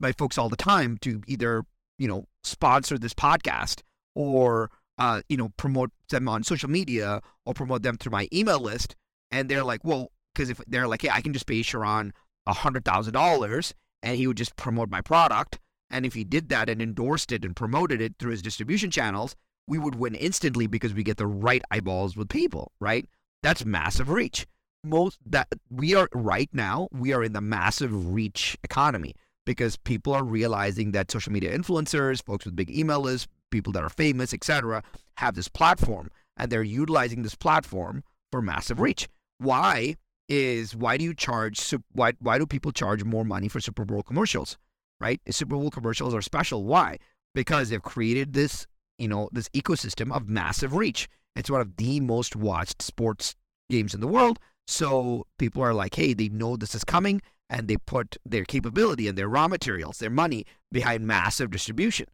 by 0.00 0.12
folks 0.12 0.38
all 0.38 0.48
the 0.48 0.56
time 0.56 0.96
to 0.98 1.22
either 1.26 1.64
you 1.98 2.06
know 2.06 2.26
sponsor 2.44 2.98
this 2.98 3.14
podcast 3.14 3.80
or 4.14 4.70
uh, 4.98 5.22
you 5.28 5.36
know 5.36 5.50
promote 5.56 5.90
them 6.10 6.28
on 6.28 6.44
social 6.44 6.70
media 6.70 7.20
or 7.44 7.54
promote 7.54 7.82
them 7.82 7.96
through 7.96 8.12
my 8.12 8.28
email 8.32 8.60
list, 8.60 8.94
and 9.30 9.48
they're 9.48 9.64
like, 9.64 9.82
well, 9.82 10.12
because 10.34 10.50
if 10.50 10.60
they're 10.68 10.88
like, 10.88 11.02
hey, 11.02 11.10
I 11.10 11.20
can 11.20 11.32
just 11.32 11.46
pay 11.46 11.62
Sharran 11.62 12.12
a 12.46 12.52
hundred 12.52 12.84
thousand 12.84 13.14
dollars 13.14 13.74
and 14.02 14.16
he 14.16 14.26
would 14.26 14.36
just 14.36 14.56
promote 14.56 14.90
my 14.90 15.00
product. 15.00 15.58
And 15.90 16.04
if 16.04 16.14
he 16.14 16.24
did 16.24 16.48
that 16.50 16.68
and 16.68 16.82
endorsed 16.82 17.32
it 17.32 17.44
and 17.44 17.56
promoted 17.56 18.00
it 18.00 18.14
through 18.18 18.32
his 18.32 18.42
distribution 18.42 18.90
channels, 18.90 19.34
we 19.66 19.78
would 19.78 19.94
win 19.94 20.14
instantly 20.14 20.66
because 20.66 20.94
we 20.94 21.02
get 21.02 21.16
the 21.16 21.26
right 21.26 21.62
eyeballs 21.70 22.16
with 22.16 22.28
people, 22.28 22.72
right? 22.80 23.06
That's 23.42 23.64
massive 23.64 24.10
reach. 24.10 24.46
Most 24.84 25.18
that 25.26 25.48
we 25.70 25.94
are 25.94 26.08
right 26.14 26.48
now, 26.52 26.88
we 26.92 27.12
are 27.12 27.24
in 27.24 27.32
the 27.32 27.40
massive 27.40 28.12
reach 28.12 28.56
economy 28.62 29.14
because 29.44 29.76
people 29.76 30.12
are 30.12 30.24
realizing 30.24 30.92
that 30.92 31.10
social 31.10 31.32
media 31.32 31.56
influencers, 31.56 32.24
folks 32.24 32.44
with 32.44 32.56
big 32.56 32.70
email 32.70 33.00
lists, 33.00 33.28
people 33.50 33.72
that 33.72 33.82
are 33.82 33.88
famous, 33.88 34.32
etc., 34.32 34.82
have 35.16 35.34
this 35.34 35.48
platform 35.48 36.10
and 36.36 36.50
they're 36.50 36.62
utilizing 36.62 37.22
this 37.22 37.34
platform 37.34 38.04
for 38.30 38.40
massive 38.40 38.80
reach. 38.80 39.08
Why? 39.38 39.96
Is 40.28 40.76
why 40.76 40.96
do 40.96 41.04
you 41.04 41.14
charge 41.14 41.74
why 41.92 42.12
why 42.20 42.38
do 42.38 42.46
people 42.46 42.72
charge 42.72 43.04
more 43.04 43.24
money 43.24 43.48
for 43.48 43.60
Super 43.60 43.84
Bowl 43.84 44.02
commercials? 44.02 44.58
Right? 45.00 45.20
Super 45.30 45.56
Bowl 45.56 45.70
commercials 45.70 46.14
are 46.14 46.22
special. 46.22 46.64
Why? 46.64 46.98
Because 47.34 47.70
they've 47.70 47.82
created 47.82 48.32
this, 48.32 48.66
you 48.98 49.08
know, 49.08 49.28
this 49.32 49.48
ecosystem 49.50 50.12
of 50.14 50.28
massive 50.28 50.74
reach. 50.74 51.08
It's 51.36 51.50
one 51.50 51.60
of 51.60 51.76
the 51.76 52.00
most 52.00 52.34
watched 52.34 52.82
sports 52.82 53.36
games 53.70 53.94
in 53.94 54.00
the 54.00 54.08
world. 54.08 54.38
So 54.66 55.26
people 55.38 55.62
are 55.62 55.72
like, 55.72 55.94
hey, 55.94 56.14
they 56.14 56.28
know 56.28 56.56
this 56.56 56.74
is 56.74 56.84
coming 56.84 57.22
and 57.48 57.68
they 57.68 57.76
put 57.76 58.16
their 58.26 58.44
capability 58.44 59.08
and 59.08 59.16
their 59.16 59.28
raw 59.28 59.48
materials, 59.48 59.98
their 59.98 60.10
money 60.10 60.44
behind 60.70 61.06
massive 61.06 61.50
distribution. 61.50 62.06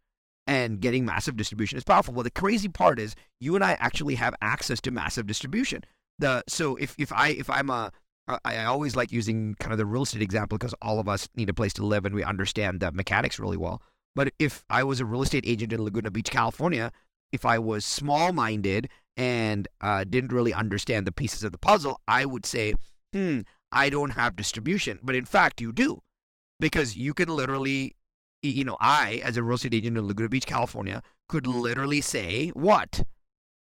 And 0.47 0.79
getting 0.81 1.07
massive 1.07 1.37
distribution 1.37 1.79
is 1.79 1.85
powerful. 1.85 2.13
Well, 2.13 2.23
the 2.23 2.31
crazy 2.31 2.69
part 2.69 2.99
is 2.99 3.15
you 3.41 3.55
and 3.55 3.65
I 3.65 3.73
actually 3.81 4.15
have 4.17 4.35
access 4.43 4.79
to 4.83 4.91
massive 4.91 5.27
distribution. 5.27 5.83
The 6.19 6.45
so 6.47 6.77
if 6.77 6.95
if 6.99 7.13
I 7.13 7.29
if 7.29 7.49
I'm 7.49 7.71
a 7.71 7.91
I 8.27 8.65
always 8.65 8.97
like 8.97 9.13
using 9.13 9.55
kind 9.59 9.73
of 9.73 9.79
the 9.79 9.85
real 9.85 10.03
estate 10.03 10.23
example 10.23 10.57
because 10.57 10.75
all 10.81 10.99
of 10.99 11.09
us 11.09 11.29
need 11.37 11.51
a 11.51 11.55
place 11.55 11.75
to 11.75 11.85
live 11.85 12.07
and 12.07 12.15
we 12.15 12.25
understand 12.25 12.81
the 12.81 12.91
mechanics 12.91 13.39
really 13.39 13.59
well. 13.59 13.83
But 14.15 14.33
if 14.39 14.65
I 14.71 14.83
was 14.85 15.01
a 15.01 15.05
real 15.05 15.23
estate 15.23 15.45
agent 15.47 15.73
in 15.73 15.85
Laguna 15.85 16.11
Beach, 16.11 16.31
California, 16.31 16.91
if 17.33 17.45
I 17.45 17.59
was 17.59 17.85
small 17.85 18.33
minded 18.33 18.89
and 19.17 19.69
uh, 19.81 20.05
didn't 20.05 20.33
really 20.33 20.55
understand 20.55 21.07
the 21.07 21.13
pieces 21.13 21.45
of 21.45 21.53
the 21.53 21.59
puzzle, 21.59 22.01
I 22.09 22.25
would 22.25 22.47
say, 22.47 22.75
hmm, 23.13 23.41
I 23.71 23.91
don't 23.91 24.11
have 24.11 24.37
distribution. 24.37 25.01
But 25.03 25.17
in 25.17 25.27
fact, 25.27 25.61
you 25.61 25.73
do 25.73 26.01
because 26.61 26.97
you 26.97 27.13
can 27.13 27.29
literally, 27.29 27.95
you 28.43 28.65
know, 28.65 28.79
I, 28.81 29.21
as 29.23 29.37
a 29.37 29.43
real 29.43 29.57
estate 29.57 29.75
agent 29.75 29.99
in 29.99 30.07
Laguna 30.07 30.31
Beach, 30.31 30.47
California, 30.47 31.03
could 31.29 31.47
literally 31.47 32.01
say, 32.01 32.49
what? 32.51 33.03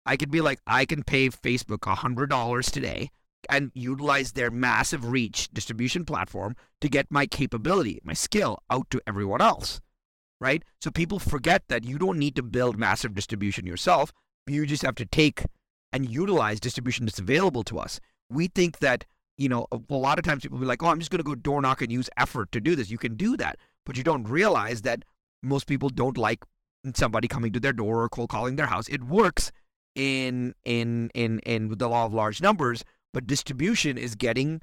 I 0.05 0.17
could 0.17 0.31
be 0.31 0.41
like, 0.41 0.59
I 0.67 0.85
can 0.85 1.03
pay 1.03 1.29
Facebook 1.29 1.79
$100 1.79 2.71
today 2.71 3.11
and 3.49 3.71
utilize 3.73 4.33
their 4.33 4.51
massive 4.51 5.11
reach 5.11 5.49
distribution 5.53 6.05
platform 6.05 6.55
to 6.79 6.89
get 6.89 7.07
my 7.09 7.25
capability, 7.25 7.99
my 8.03 8.13
skill 8.13 8.59
out 8.69 8.89
to 8.91 9.01
everyone 9.07 9.41
else. 9.41 9.81
Right? 10.39 10.63
So 10.81 10.89
people 10.89 11.19
forget 11.19 11.63
that 11.67 11.83
you 11.85 11.99
don't 11.99 12.17
need 12.17 12.35
to 12.35 12.43
build 12.43 12.77
massive 12.77 13.13
distribution 13.13 13.67
yourself. 13.67 14.11
You 14.47 14.65
just 14.65 14.81
have 14.81 14.95
to 14.95 15.05
take 15.05 15.45
and 15.93 16.09
utilize 16.09 16.59
distribution 16.59 17.05
that's 17.05 17.19
available 17.19 17.63
to 17.63 17.77
us. 17.77 17.99
We 18.29 18.47
think 18.47 18.79
that, 18.79 19.05
you 19.37 19.49
know, 19.49 19.67
a 19.71 19.93
lot 19.93 20.17
of 20.17 20.25
times 20.25 20.41
people 20.41 20.57
be 20.57 20.65
like, 20.65 20.81
oh, 20.81 20.87
I'm 20.87 20.99
just 20.99 21.11
going 21.11 21.19
to 21.19 21.23
go 21.23 21.35
door 21.35 21.61
knock 21.61 21.81
and 21.81 21.91
use 21.91 22.09
effort 22.17 22.51
to 22.53 22.61
do 22.61 22.75
this. 22.75 22.89
You 22.89 22.97
can 22.97 23.15
do 23.15 23.37
that. 23.37 23.57
But 23.85 23.97
you 23.97 24.03
don't 24.03 24.23
realize 24.23 24.81
that 24.81 25.03
most 25.43 25.67
people 25.67 25.89
don't 25.89 26.17
like 26.17 26.43
somebody 26.95 27.27
coming 27.27 27.51
to 27.53 27.59
their 27.59 27.73
door 27.73 28.03
or 28.03 28.09
cold 28.09 28.29
calling 28.29 28.55
their 28.55 28.67
house. 28.67 28.87
It 28.89 29.03
works 29.03 29.51
in 29.95 30.53
in 30.63 31.11
in 31.13 31.39
in 31.39 31.77
the 31.77 31.89
law 31.89 32.05
of 32.05 32.13
large 32.13 32.41
numbers, 32.41 32.83
but 33.13 33.27
distribution 33.27 33.97
is 33.97 34.15
getting 34.15 34.61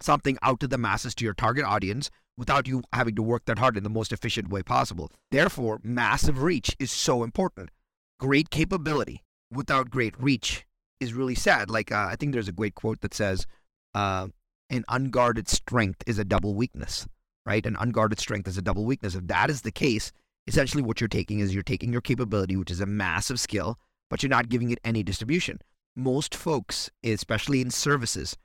something 0.00 0.38
out 0.42 0.60
to 0.60 0.68
the 0.68 0.78
masses 0.78 1.14
to 1.14 1.24
your 1.24 1.34
target 1.34 1.64
audience 1.64 2.10
without 2.36 2.66
you 2.66 2.82
having 2.92 3.14
to 3.14 3.22
work 3.22 3.44
that 3.44 3.58
hard 3.58 3.76
in 3.76 3.84
the 3.84 3.90
most 3.90 4.12
efficient 4.12 4.48
way 4.48 4.62
possible. 4.62 5.10
Therefore, 5.30 5.80
massive 5.82 6.42
reach 6.42 6.74
is 6.78 6.90
so 6.90 7.22
important. 7.22 7.70
Great 8.18 8.50
capability 8.50 9.22
without 9.50 9.90
great 9.90 10.14
reach 10.18 10.64
is 11.00 11.14
really 11.14 11.34
sad. 11.34 11.70
Like, 11.70 11.92
uh, 11.92 12.08
I 12.10 12.16
think 12.16 12.32
there's 12.32 12.48
a 12.48 12.52
great 12.52 12.74
quote 12.74 13.00
that 13.00 13.14
says, 13.14 13.46
uh, 13.94 14.28
an 14.70 14.84
unguarded 14.88 15.48
strength 15.48 16.02
is 16.06 16.18
a 16.18 16.24
double 16.24 16.54
weakness, 16.54 17.06
right? 17.44 17.64
An 17.66 17.76
unguarded 17.78 18.18
strength 18.18 18.48
is 18.48 18.56
a 18.56 18.62
double 18.62 18.84
weakness. 18.86 19.14
If 19.14 19.26
that 19.26 19.50
is 19.50 19.62
the 19.62 19.72
case, 19.72 20.12
essentially 20.46 20.82
what 20.82 21.00
you're 21.00 21.08
taking 21.08 21.40
is 21.40 21.52
you're 21.52 21.62
taking 21.62 21.92
your 21.92 22.00
capability, 22.00 22.56
which 22.56 22.70
is 22.70 22.80
a 22.80 22.86
massive 22.86 23.38
skill, 23.38 23.78
but 24.08 24.22
you're 24.22 24.30
not 24.30 24.48
giving 24.48 24.70
it 24.70 24.78
any 24.84 25.02
distribution 25.02 25.58
most 25.96 26.34
folks, 26.34 26.90
especially 27.04 27.60
in 27.60 27.70
services, 27.70 28.36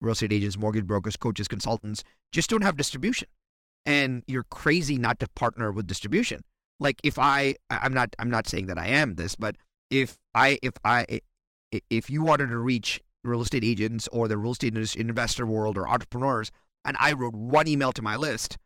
real 0.00 0.12
estate 0.12 0.32
agents, 0.32 0.58
mortgage 0.58 0.86
brokers, 0.86 1.16
coaches, 1.16 1.48
consultants, 1.48 2.02
just 2.32 2.50
don't 2.50 2.62
have 2.62 2.76
distribution. 2.76 3.28
And 3.84 4.22
you're 4.26 4.44
crazy 4.44 4.98
not 4.98 5.20
to 5.20 5.28
partner 5.34 5.70
with 5.70 5.86
distribution. 5.86 6.42
Like 6.80 7.00
if 7.04 7.18
I, 7.18 7.54
I'm 7.70 7.94
not, 7.94 8.14
I'm 8.18 8.30
not 8.30 8.48
saying 8.48 8.66
that 8.66 8.78
I 8.78 8.88
am 8.88 9.14
this, 9.14 9.36
but 9.36 9.56
if 9.90 10.18
I, 10.34 10.58
if 10.62 10.74
I, 10.84 11.20
if 11.90 12.10
you 12.10 12.22
wanted 12.22 12.48
to 12.48 12.58
reach 12.58 13.00
real 13.24 13.42
estate 13.42 13.64
agents 13.64 14.08
or 14.08 14.28
the 14.28 14.36
real 14.36 14.52
estate 14.52 14.76
investor 14.96 15.46
world 15.46 15.78
or 15.78 15.88
entrepreneurs, 15.88 16.50
and 16.84 16.96
I 17.00 17.12
wrote 17.12 17.34
one 17.34 17.68
email 17.68 17.92
to 17.92 18.02
my 18.02 18.16
list, 18.16 18.58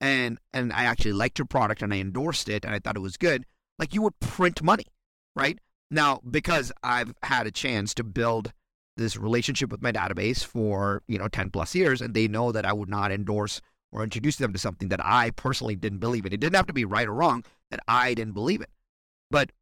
and 0.00 0.38
and 0.52 0.72
I 0.72 0.84
actually 0.84 1.12
liked 1.12 1.38
your 1.38 1.46
product 1.46 1.82
and 1.82 1.92
I 1.92 1.98
endorsed 1.98 2.48
it 2.48 2.64
and 2.64 2.74
I 2.74 2.78
thought 2.78 2.96
it 2.96 3.00
was 3.00 3.16
good, 3.16 3.44
like 3.78 3.94
you 3.94 4.02
would 4.02 4.18
print 4.20 4.62
money, 4.62 4.86
right? 5.34 5.58
Now, 5.90 6.20
because 6.28 6.72
I've 6.82 7.14
had 7.22 7.46
a 7.46 7.52
chance 7.52 7.94
to 7.94 8.04
build 8.04 8.52
this 8.96 9.16
relationship 9.16 9.70
with 9.70 9.82
my 9.82 9.92
database 9.92 10.44
for, 10.44 11.02
you 11.06 11.18
know, 11.18 11.28
10 11.28 11.50
plus 11.50 11.74
years, 11.74 12.00
and 12.00 12.14
they 12.14 12.28
know 12.28 12.50
that 12.52 12.66
I 12.66 12.72
would 12.72 12.88
not 12.88 13.12
endorse 13.12 13.60
or 13.92 14.02
introduce 14.02 14.36
them 14.36 14.52
to 14.52 14.58
something 14.58 14.88
that 14.88 15.04
I 15.04 15.30
personally 15.30 15.76
didn't 15.76 15.98
believe 15.98 16.26
in. 16.26 16.32
It 16.32 16.40
didn't 16.40 16.56
have 16.56 16.66
to 16.66 16.72
be 16.72 16.84
right 16.84 17.06
or 17.06 17.14
wrong, 17.14 17.44
that 17.70 17.80
I 17.86 18.14
didn't 18.14 18.34
believe 18.34 18.60
it. 18.60 18.70
But 19.30 19.52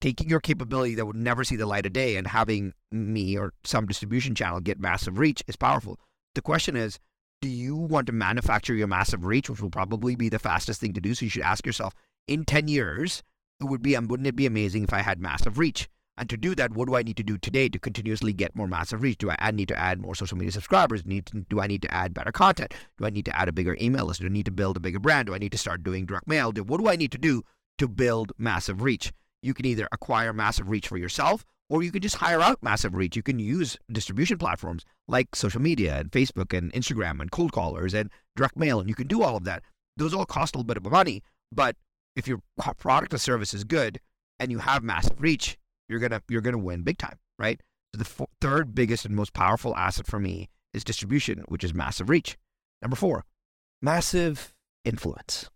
taking 0.00 0.28
your 0.28 0.40
capability 0.40 0.94
that 0.94 1.06
would 1.06 1.16
never 1.16 1.44
see 1.44 1.56
the 1.56 1.66
light 1.66 1.86
of 1.86 1.92
day 1.92 2.16
and 2.16 2.26
having 2.26 2.74
me 2.92 3.36
or 3.36 3.52
some 3.64 3.86
distribution 3.86 4.34
channel 4.34 4.60
get 4.60 4.78
massive 4.78 5.18
reach 5.18 5.42
is 5.48 5.56
powerful. 5.56 5.98
The 6.34 6.42
question 6.42 6.76
is, 6.76 6.98
do 7.40 7.48
you 7.48 7.76
want 7.76 8.06
to 8.06 8.12
manufacture 8.12 8.74
your 8.74 8.86
massive 8.86 9.24
reach, 9.24 9.48
which 9.50 9.60
will 9.60 9.70
probably 9.70 10.14
be 10.14 10.28
the 10.28 10.38
fastest 10.38 10.80
thing 10.80 10.92
to 10.92 11.00
do? 11.00 11.14
So 11.14 11.24
you 11.24 11.30
should 11.30 11.42
ask 11.42 11.64
yourself, 11.66 11.94
in 12.28 12.44
10 12.44 12.68
years, 12.68 13.22
it 13.60 13.64
would 13.64 13.82
be 13.82 13.96
um, 13.96 14.08
wouldn't 14.08 14.26
it 14.26 14.36
be 14.36 14.46
amazing 14.46 14.84
if 14.84 14.92
I 14.92 15.00
had 15.00 15.20
massive 15.20 15.58
reach? 15.58 15.88
And 16.18 16.30
to 16.30 16.36
do 16.36 16.54
that, 16.54 16.72
what 16.72 16.88
do 16.88 16.96
I 16.96 17.02
need 17.02 17.18
to 17.18 17.22
do 17.22 17.36
today 17.36 17.68
to 17.68 17.78
continuously 17.78 18.32
get 18.32 18.56
more 18.56 18.66
massive 18.66 19.02
reach? 19.02 19.18
Do 19.18 19.30
I 19.30 19.50
need 19.50 19.68
to 19.68 19.78
add 19.78 20.00
more 20.00 20.14
social 20.14 20.38
media 20.38 20.52
subscribers? 20.52 21.02
Do 21.02 21.60
I 21.60 21.66
need 21.66 21.82
to 21.82 21.94
add 21.94 22.14
better 22.14 22.32
content? 22.32 22.72
Do 22.96 23.04
I 23.04 23.10
need 23.10 23.26
to 23.26 23.36
add 23.36 23.48
a 23.48 23.52
bigger 23.52 23.76
email 23.80 24.06
list? 24.06 24.20
Do 24.20 24.26
I 24.26 24.30
need 24.30 24.46
to 24.46 24.50
build 24.50 24.78
a 24.78 24.80
bigger 24.80 24.98
brand? 24.98 25.26
Do 25.26 25.34
I 25.34 25.38
need 25.38 25.52
to 25.52 25.58
start 25.58 25.82
doing 25.82 26.06
direct 26.06 26.26
mail? 26.26 26.52
What 26.52 26.80
do 26.80 26.88
I 26.88 26.96
need 26.96 27.12
to 27.12 27.18
do 27.18 27.42
to 27.78 27.86
build 27.86 28.32
massive 28.38 28.80
reach? 28.80 29.12
You 29.42 29.52
can 29.52 29.66
either 29.66 29.88
acquire 29.92 30.32
massive 30.32 30.70
reach 30.70 30.88
for 30.88 30.96
yourself 30.96 31.44
or 31.68 31.82
you 31.82 31.90
can 31.90 32.00
just 32.00 32.16
hire 32.16 32.40
out 32.40 32.62
massive 32.62 32.94
reach. 32.94 33.16
You 33.16 33.22
can 33.22 33.38
use 33.38 33.76
distribution 33.90 34.38
platforms 34.38 34.84
like 35.08 35.36
social 35.36 35.60
media 35.60 35.98
and 35.98 36.10
Facebook 36.10 36.56
and 36.56 36.72
Instagram 36.72 37.20
and 37.20 37.30
cold 37.30 37.52
callers 37.52 37.92
and 37.92 38.10
direct 38.36 38.56
mail, 38.56 38.80
and 38.80 38.88
you 38.88 38.94
can 38.94 39.06
do 39.06 39.22
all 39.22 39.36
of 39.36 39.44
that. 39.44 39.62
Those 39.96 40.14
all 40.14 40.26
cost 40.26 40.54
a 40.54 40.58
little 40.58 40.66
bit 40.66 40.76
of 40.78 40.90
money, 40.90 41.22
but 41.52 41.76
if 42.16 42.26
your 42.26 42.40
product 42.78 43.14
or 43.14 43.18
service 43.18 43.54
is 43.54 43.64
good 43.64 44.00
and 44.40 44.50
you 44.50 44.58
have 44.58 44.82
massive 44.82 45.20
reach, 45.20 45.56
you're 45.88 46.00
gonna 46.00 46.22
you're 46.28 46.40
gonna 46.40 46.58
win 46.58 46.82
big 46.82 46.98
time, 46.98 47.18
right? 47.38 47.60
So 47.94 48.02
the 48.02 48.08
f- 48.22 48.28
third 48.40 48.74
biggest 48.74 49.04
and 49.04 49.14
most 49.14 49.32
powerful 49.32 49.76
asset 49.76 50.06
for 50.06 50.18
me 50.18 50.48
is 50.74 50.82
distribution, 50.82 51.44
which 51.48 51.62
is 51.62 51.72
massive 51.72 52.08
reach. 52.08 52.36
Number 52.82 52.96
four, 52.96 53.24
massive 53.80 54.54
influence. 54.84 55.48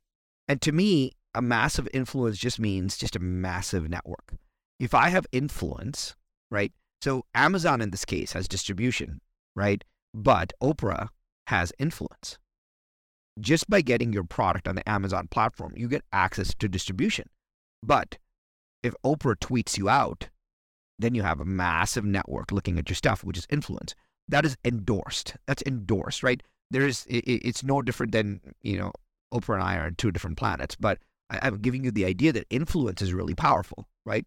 And 0.49 0.61
to 0.63 0.73
me, 0.73 1.13
a 1.35 1.43
massive 1.43 1.89
influence 1.93 2.39
just 2.39 2.59
means 2.59 2.97
just 2.97 3.17
a 3.17 3.21
massive 3.21 3.89
network. 3.89 4.35
If 4.79 4.95
I 4.95 5.11
have 5.11 5.27
influence, 5.33 6.17
right? 6.51 6.73
So 7.03 7.25
Amazon 7.35 7.81
in 7.81 7.91
this 7.91 8.05
case 8.05 8.33
has 8.33 8.49
distribution, 8.49 9.21
right? 9.55 9.85
But 10.13 10.53
Oprah 10.63 11.09
has 11.47 11.73
influence. 11.79 12.39
Just 13.41 13.69
by 13.71 13.81
getting 13.81 14.13
your 14.13 14.25
product 14.25 14.69
on 14.69 14.75
the 14.75 14.89
Amazon 14.89 15.29
platform, 15.29 15.73
you 15.77 15.89
get 15.89 16.05
access 16.13 16.55
to 16.55 16.69
distribution. 16.69 17.29
But 17.83 18.19
if 18.83 18.95
Oprah 19.05 19.37
tweets 19.37 19.79
you 19.79 19.89
out, 19.89 20.29
then 20.99 21.15
you 21.15 21.23
have 21.23 21.41
a 21.41 21.45
massive 21.45 22.05
network 22.05 22.53
looking 22.53 22.79
at 22.79 22.89
your 22.89 22.97
stuff, 22.97 23.25
which 23.25 23.39
is 23.39 23.47
influence. 23.51 23.95
That 24.29 24.45
is 24.45 24.57
endorsed. 24.65 25.37
That's 25.47 25.63
endorsed, 25.67 26.23
right? 26.23 26.43
There 26.71 26.87
is. 26.87 27.07
It's 27.09 27.65
no 27.65 27.83
different 27.83 28.13
than 28.13 28.41
you 28.63 28.79
know. 28.79 28.93
Oprah 29.33 29.55
and 29.55 29.63
I 29.63 29.77
are 29.77 29.87
on 29.87 29.95
two 29.95 30.11
different 30.11 30.37
planets, 30.37 30.75
but 30.75 30.99
I'm 31.31 31.59
giving 31.59 31.85
you 31.85 31.93
the 31.93 32.05
idea 32.05 32.33
that 32.33 32.47
influence 32.51 33.01
is 33.01 33.15
really 33.15 33.35
powerful, 33.35 33.87
right? 34.05 34.27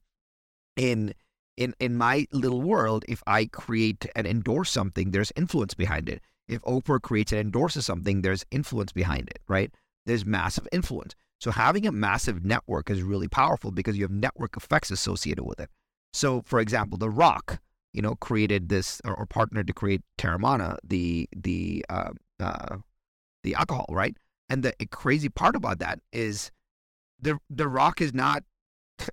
In 0.78 1.14
in 1.58 1.76
in 1.80 1.96
my 1.96 2.26
little 2.32 2.62
world, 2.62 3.06
if 3.08 3.22
I 3.28 3.46
create 3.46 4.06
and 4.16 4.26
endorse 4.26 4.72
something, 4.72 5.12
there's 5.12 5.32
influence 5.36 5.74
behind 5.74 6.10
it. 6.10 6.22
If 6.48 6.62
Oprah 6.62 7.02
creates 7.02 7.32
and 7.32 7.42
endorses 7.42 7.86
something, 7.86 8.22
there's 8.22 8.46
influence 8.52 8.92
behind 8.92 9.30
it, 9.30 9.40
right? 9.48 9.72
There's 10.06 10.26
massive 10.26 10.68
influence. 10.72 11.16
So 11.40 11.52
having 11.52 11.86
a 11.86 11.92
massive 11.92 12.46
network 12.46 12.90
is 12.90 13.02
really 13.02 13.28
powerful 13.28 13.72
because 13.72 13.98
you 13.98 14.04
have 14.04 14.12
network 14.12 14.56
effects 14.56 14.92
associated 14.92 15.44
with 15.44 15.60
it. 15.60 15.70
So, 16.14 16.42
for 16.46 16.60
example, 16.60 16.98
The 16.98 17.10
Rock, 17.10 17.60
you 17.92 18.02
know, 18.02 18.16
created 18.16 18.70
this 18.70 19.02
or, 19.04 19.14
or 19.16 19.26
partnered 19.26 19.68
to 19.68 19.74
create 19.74 20.02
Teremana, 20.18 20.78
the 20.84 21.28
the 21.36 21.84
uh, 21.90 22.12
uh, 22.40 22.78
the 23.44 23.56
alcohol, 23.56 23.88
right? 23.90 24.16
And 24.50 24.64
the 24.64 24.74
crazy 24.92 25.30
part 25.30 25.56
about 25.56 25.80
that 25.80 26.00
is 26.12 26.52
the 27.20 27.40
the 27.50 27.68
Rock 27.68 28.02
is 28.02 28.14
not. 28.14 28.44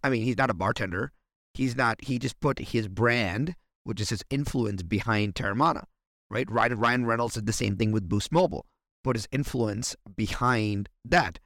I 0.05 0.11
mean, 0.11 0.23
he's 0.23 0.37
not 0.37 0.51
a 0.51 0.55
bartender. 0.55 1.13
He's 1.55 1.75
not. 1.75 2.05
He 2.05 2.19
just 2.19 2.39
put 2.41 2.59
his 2.59 2.89
brand, 2.89 3.57
which 3.85 4.01
is 4.01 4.11
his 4.11 4.23
influence, 4.31 4.83
behind 4.83 5.35
Teremana, 5.35 5.85
right? 6.31 6.51
Ryan 6.51 7.07
Reynolds 7.07 7.35
did 7.35 7.47
the 7.47 7.53
same 7.53 7.77
thing 7.77 7.93
with 7.93 8.09
Boost 8.09 8.33
Mobile, 8.33 8.67
put 9.05 9.17
his 9.17 9.29
influence 9.33 9.97
behind 10.17 10.89
that. 11.05 11.39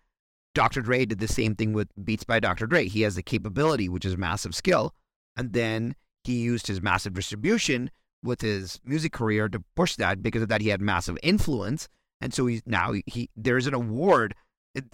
Dr. 0.55 0.83
Dre 0.83 1.05
did 1.05 1.19
the 1.19 1.27
same 1.27 1.57
thing 1.57 1.73
with 1.73 1.89
Beats 2.05 2.25
by 2.25 2.39
Dr. 2.39 2.67
Dre. 2.67 2.87
He 2.87 3.03
has 3.03 3.17
the 3.17 3.23
capability, 3.23 3.89
which 3.89 4.05
is 4.05 4.17
massive 4.17 4.55
skill, 4.55 4.95
and 5.37 5.53
then 5.53 5.97
he 6.23 6.35
used 6.35 6.69
his 6.69 6.81
massive 6.81 7.15
distribution 7.15 7.91
with 8.23 8.41
his 8.41 8.81
music 8.85 9.13
career 9.13 9.49
to 9.49 9.65
push 9.75 9.97
that. 9.97 10.23
Because 10.23 10.43
of 10.43 10.49
that, 10.49 10.61
he 10.61 10.69
had 10.69 10.81
massive 10.81 11.19
influence, 11.23 11.89
and 12.21 12.33
so 12.33 12.47
he's 12.47 12.63
now 12.67 12.95
he 13.07 13.31
there's 13.37 13.67
an 13.67 13.75
award 13.75 14.35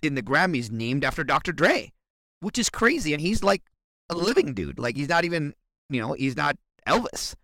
in 0.03 0.14
the 0.14 0.22
Grammys 0.22 0.70
named 0.70 1.05
after 1.05 1.24
Dr. 1.24 1.53
Dre, 1.53 1.92
which 2.40 2.59
is 2.59 2.70
crazy. 2.70 3.12
And 3.12 3.20
he's 3.20 3.42
like 3.42 3.62
a 4.09 4.14
living 4.14 4.55
dude. 4.55 4.79
Like 4.79 4.96
he's 4.96 5.09
not 5.09 5.24
even, 5.24 5.55
you 5.88 6.00
know, 6.00 6.12
he's 6.14 6.37
not 6.37 6.57
Elvis, 6.87 7.35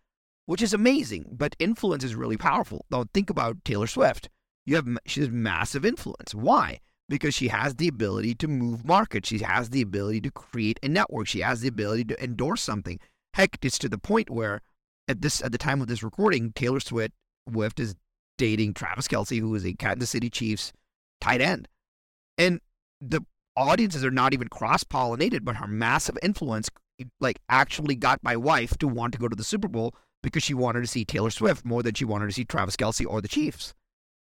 which 0.46 0.62
is 0.62 0.72
amazing. 0.72 1.26
But 1.30 1.56
influence 1.58 2.02
is 2.02 2.14
really 2.14 2.36
powerful. 2.36 2.84
Now 2.90 3.04
think 3.12 3.30
about 3.30 3.64
Taylor 3.64 3.86
Swift. 3.86 4.28
You 4.64 4.76
have 4.76 4.88
she 5.06 5.20
has 5.20 5.30
massive 5.30 5.84
influence. 5.84 6.34
Why? 6.34 6.80
Because 7.08 7.34
she 7.34 7.48
has 7.48 7.76
the 7.76 7.86
ability 7.86 8.34
to 8.36 8.48
move 8.48 8.84
markets. 8.84 9.28
She 9.28 9.38
has 9.38 9.70
the 9.70 9.82
ability 9.82 10.22
to 10.22 10.30
create 10.30 10.80
a 10.82 10.88
network. 10.88 11.28
She 11.28 11.40
has 11.40 11.60
the 11.60 11.68
ability 11.68 12.04
to 12.06 12.24
endorse 12.24 12.62
something. 12.62 12.98
Heck, 13.34 13.58
it's 13.62 13.78
to 13.78 13.88
the 13.88 13.98
point 13.98 14.30
where 14.30 14.62
at 15.06 15.22
this 15.22 15.42
at 15.42 15.52
the 15.52 15.58
time 15.58 15.80
of 15.80 15.86
this 15.86 16.02
recording, 16.02 16.52
Taylor 16.52 16.80
Swift 16.80 17.14
Swift 17.48 17.78
is 17.78 17.94
dating 18.38 18.74
Travis 18.74 19.08
Kelce, 19.08 19.40
who 19.40 19.54
is 19.54 19.64
a 19.64 19.72
Kansas 19.74 20.10
City 20.10 20.28
Chiefs 20.30 20.72
tight 21.20 21.40
end. 21.40 21.68
And 22.38 22.60
the 23.00 23.22
audiences 23.56 24.04
are 24.04 24.10
not 24.10 24.34
even 24.34 24.48
cross 24.48 24.84
pollinated, 24.84 25.44
but 25.44 25.56
her 25.56 25.66
massive 25.66 26.18
influence, 26.22 26.68
like, 27.20 27.40
actually 27.48 27.94
got 27.94 28.22
my 28.22 28.36
wife 28.36 28.76
to 28.78 28.88
want 28.88 29.12
to 29.14 29.18
go 29.18 29.28
to 29.28 29.36
the 29.36 29.44
Super 29.44 29.68
Bowl 29.68 29.94
because 30.22 30.42
she 30.42 30.54
wanted 30.54 30.80
to 30.80 30.86
see 30.86 31.04
Taylor 31.04 31.30
Swift 31.30 31.64
more 31.64 31.82
than 31.82 31.94
she 31.94 32.04
wanted 32.04 32.26
to 32.26 32.32
see 32.32 32.44
Travis 32.44 32.76
Kelce 32.76 33.06
or 33.06 33.20
the 33.20 33.28
Chiefs. 33.28 33.74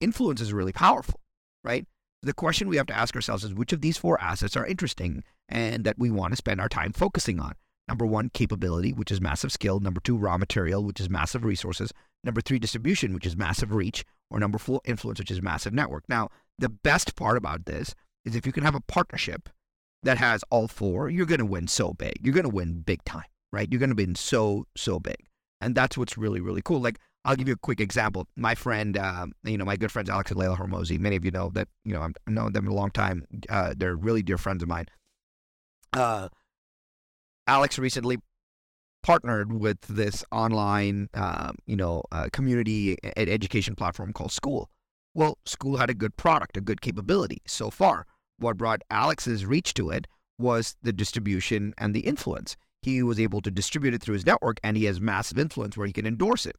Influence 0.01 0.41
is 0.41 0.53
really 0.53 0.73
powerful, 0.73 1.21
right? 1.63 1.85
The 2.21 2.33
question 2.33 2.67
we 2.67 2.77
have 2.77 2.87
to 2.87 2.97
ask 2.97 3.15
ourselves 3.15 3.43
is 3.43 3.53
which 3.53 3.71
of 3.71 3.81
these 3.81 3.97
four 3.97 4.19
assets 4.19 4.57
are 4.57 4.65
interesting 4.65 5.23
and 5.47 5.83
that 5.83 5.99
we 5.99 6.09
want 6.09 6.33
to 6.33 6.37
spend 6.37 6.59
our 6.59 6.69
time 6.69 6.91
focusing 6.91 7.39
on? 7.39 7.53
Number 7.87 8.05
one, 8.05 8.29
capability, 8.29 8.93
which 8.93 9.11
is 9.11 9.21
massive 9.21 9.51
skill. 9.51 9.79
Number 9.79 10.01
two, 10.01 10.17
raw 10.17 10.37
material, 10.37 10.83
which 10.83 10.99
is 10.99 11.09
massive 11.09 11.45
resources. 11.45 11.91
Number 12.23 12.41
three, 12.41 12.57
distribution, 12.57 13.13
which 13.13 13.27
is 13.27 13.37
massive 13.37 13.71
reach. 13.71 14.03
Or 14.31 14.39
number 14.39 14.57
four, 14.57 14.81
influence, 14.85 15.19
which 15.19 15.29
is 15.29 15.41
massive 15.41 15.73
network. 15.73 16.03
Now, 16.09 16.29
the 16.57 16.69
best 16.69 17.15
part 17.15 17.37
about 17.37 17.65
this 17.65 17.93
is 18.25 18.35
if 18.35 18.45
you 18.45 18.51
can 18.51 18.63
have 18.63 18.75
a 18.75 18.81
partnership 18.81 19.49
that 20.01 20.17
has 20.17 20.43
all 20.49 20.67
four, 20.67 21.09
you're 21.09 21.27
going 21.27 21.39
to 21.39 21.45
win 21.45 21.67
so 21.67 21.93
big. 21.93 22.13
You're 22.21 22.33
going 22.33 22.43
to 22.43 22.49
win 22.49 22.81
big 22.81 23.03
time, 23.03 23.25
right? 23.51 23.67
You're 23.71 23.79
going 23.79 23.95
to 23.95 23.95
win 23.95 24.15
so, 24.15 24.65
so 24.75 24.99
big. 24.99 25.27
And 25.61 25.75
that's 25.75 25.97
what's 25.97 26.17
really, 26.17 26.41
really 26.41 26.61
cool. 26.61 26.81
Like, 26.81 26.99
I'll 27.23 27.35
give 27.35 27.47
you 27.47 27.55
a 27.55 27.57
quick 27.57 27.79
example. 27.79 28.27
My 28.35 28.53
friend, 28.53 28.97
uh, 28.97 29.27
you 29.43 29.57
know, 29.57 29.65
my 29.65 29.77
good 29.77 29.91
friends 29.91 30.09
Alex 30.09 30.31
and 30.31 30.39
Layla 30.39 30.57
Hormozi, 30.57 30.99
many 30.99 31.15
of 31.15 31.25
you 31.25 31.31
know 31.31 31.49
that, 31.55 31.67
you 31.83 31.93
know, 31.93 32.01
I've 32.01 32.15
known 32.27 32.53
them 32.53 32.67
a 32.67 32.73
long 32.73 32.91
time. 32.91 33.25
Uh, 33.49 33.73
they're 33.75 33.95
really 33.95 34.21
dear 34.21 34.37
friends 34.37 34.61
of 34.61 34.69
mine. 34.69 34.85
Uh, 35.91 36.29
Alex 37.47 37.79
recently 37.79 38.19
partnered 39.01 39.53
with 39.53 39.81
this 39.81 40.23
online, 40.31 41.09
uh, 41.13 41.51
you 41.65 41.75
know, 41.75 42.03
uh, 42.11 42.27
community 42.31 42.97
ed- 43.03 43.29
education 43.29 43.75
platform 43.75 44.13
called 44.13 44.31
Skool. 44.31 44.67
Well, 45.13 45.37
Skool 45.47 45.79
had 45.79 45.89
a 45.89 45.93
good 45.93 46.17
product, 46.17 46.57
a 46.57 46.61
good 46.61 46.81
capability 46.81 47.41
so 47.47 47.69
far. 47.69 48.05
What 48.37 48.57
brought 48.57 48.81
Alex's 48.89 49.45
reach 49.45 49.73
to 49.75 49.89
it 49.89 50.07
was 50.37 50.75
the 50.81 50.91
distribution 50.91 51.73
and 51.77 51.93
the 51.93 52.01
influence. 52.01 52.57
He 52.85 53.01
was 53.01 53.19
able 53.19 53.41
to 53.41 53.49
distribute 53.49 53.95
it 53.95 54.03
through 54.03 54.13
his 54.13 54.27
network, 54.27 54.59
and 54.63 54.77
he 54.77 54.85
has 54.85 55.01
massive 55.01 55.39
influence 55.39 55.75
where 55.75 55.87
he 55.87 55.93
can 55.93 56.05
endorse 56.05 56.45
it. 56.45 56.55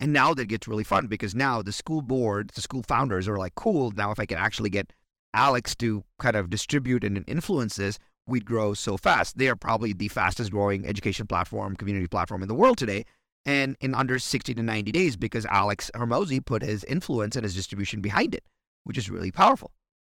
And 0.00 0.12
now 0.12 0.34
that 0.34 0.46
gets 0.46 0.66
really 0.66 0.82
fun 0.82 1.06
because 1.06 1.32
now 1.32 1.62
the 1.62 1.70
school 1.70 2.02
board, 2.02 2.50
the 2.54 2.60
Skool 2.60 2.84
founders 2.84 3.28
are 3.28 3.38
like, 3.38 3.54
cool, 3.54 3.92
now 3.92 4.10
if 4.10 4.18
I 4.18 4.26
can 4.26 4.38
actually 4.38 4.70
get 4.70 4.92
Alex 5.32 5.76
to 5.76 6.02
kind 6.18 6.34
of 6.34 6.50
distribute 6.50 7.04
and 7.04 7.22
influence 7.28 7.76
this, 7.76 8.00
we'd 8.26 8.44
grow 8.44 8.74
so 8.74 8.96
fast. 8.96 9.38
They 9.38 9.48
are 9.48 9.54
probably 9.54 9.92
the 9.92 10.08
fastest 10.08 10.50
growing 10.50 10.84
education 10.84 11.28
platform, 11.28 11.76
community 11.76 12.08
platform 12.08 12.42
in 12.42 12.48
the 12.48 12.54
world 12.54 12.76
today 12.76 13.04
and 13.46 13.76
in 13.80 13.94
under 13.94 14.18
60 14.18 14.54
to 14.54 14.62
90 14.62 14.90
days 14.90 15.16
because 15.16 15.46
Alex 15.46 15.88
Hormozi 15.94 16.44
put 16.44 16.62
his 16.62 16.82
influence 16.84 17.36
and 17.36 17.44
his 17.44 17.54
distribution 17.54 18.00
behind 18.00 18.34
it, 18.34 18.44
which 18.84 18.98
is 18.98 19.08
really 19.08 19.30
powerful. 19.30 19.70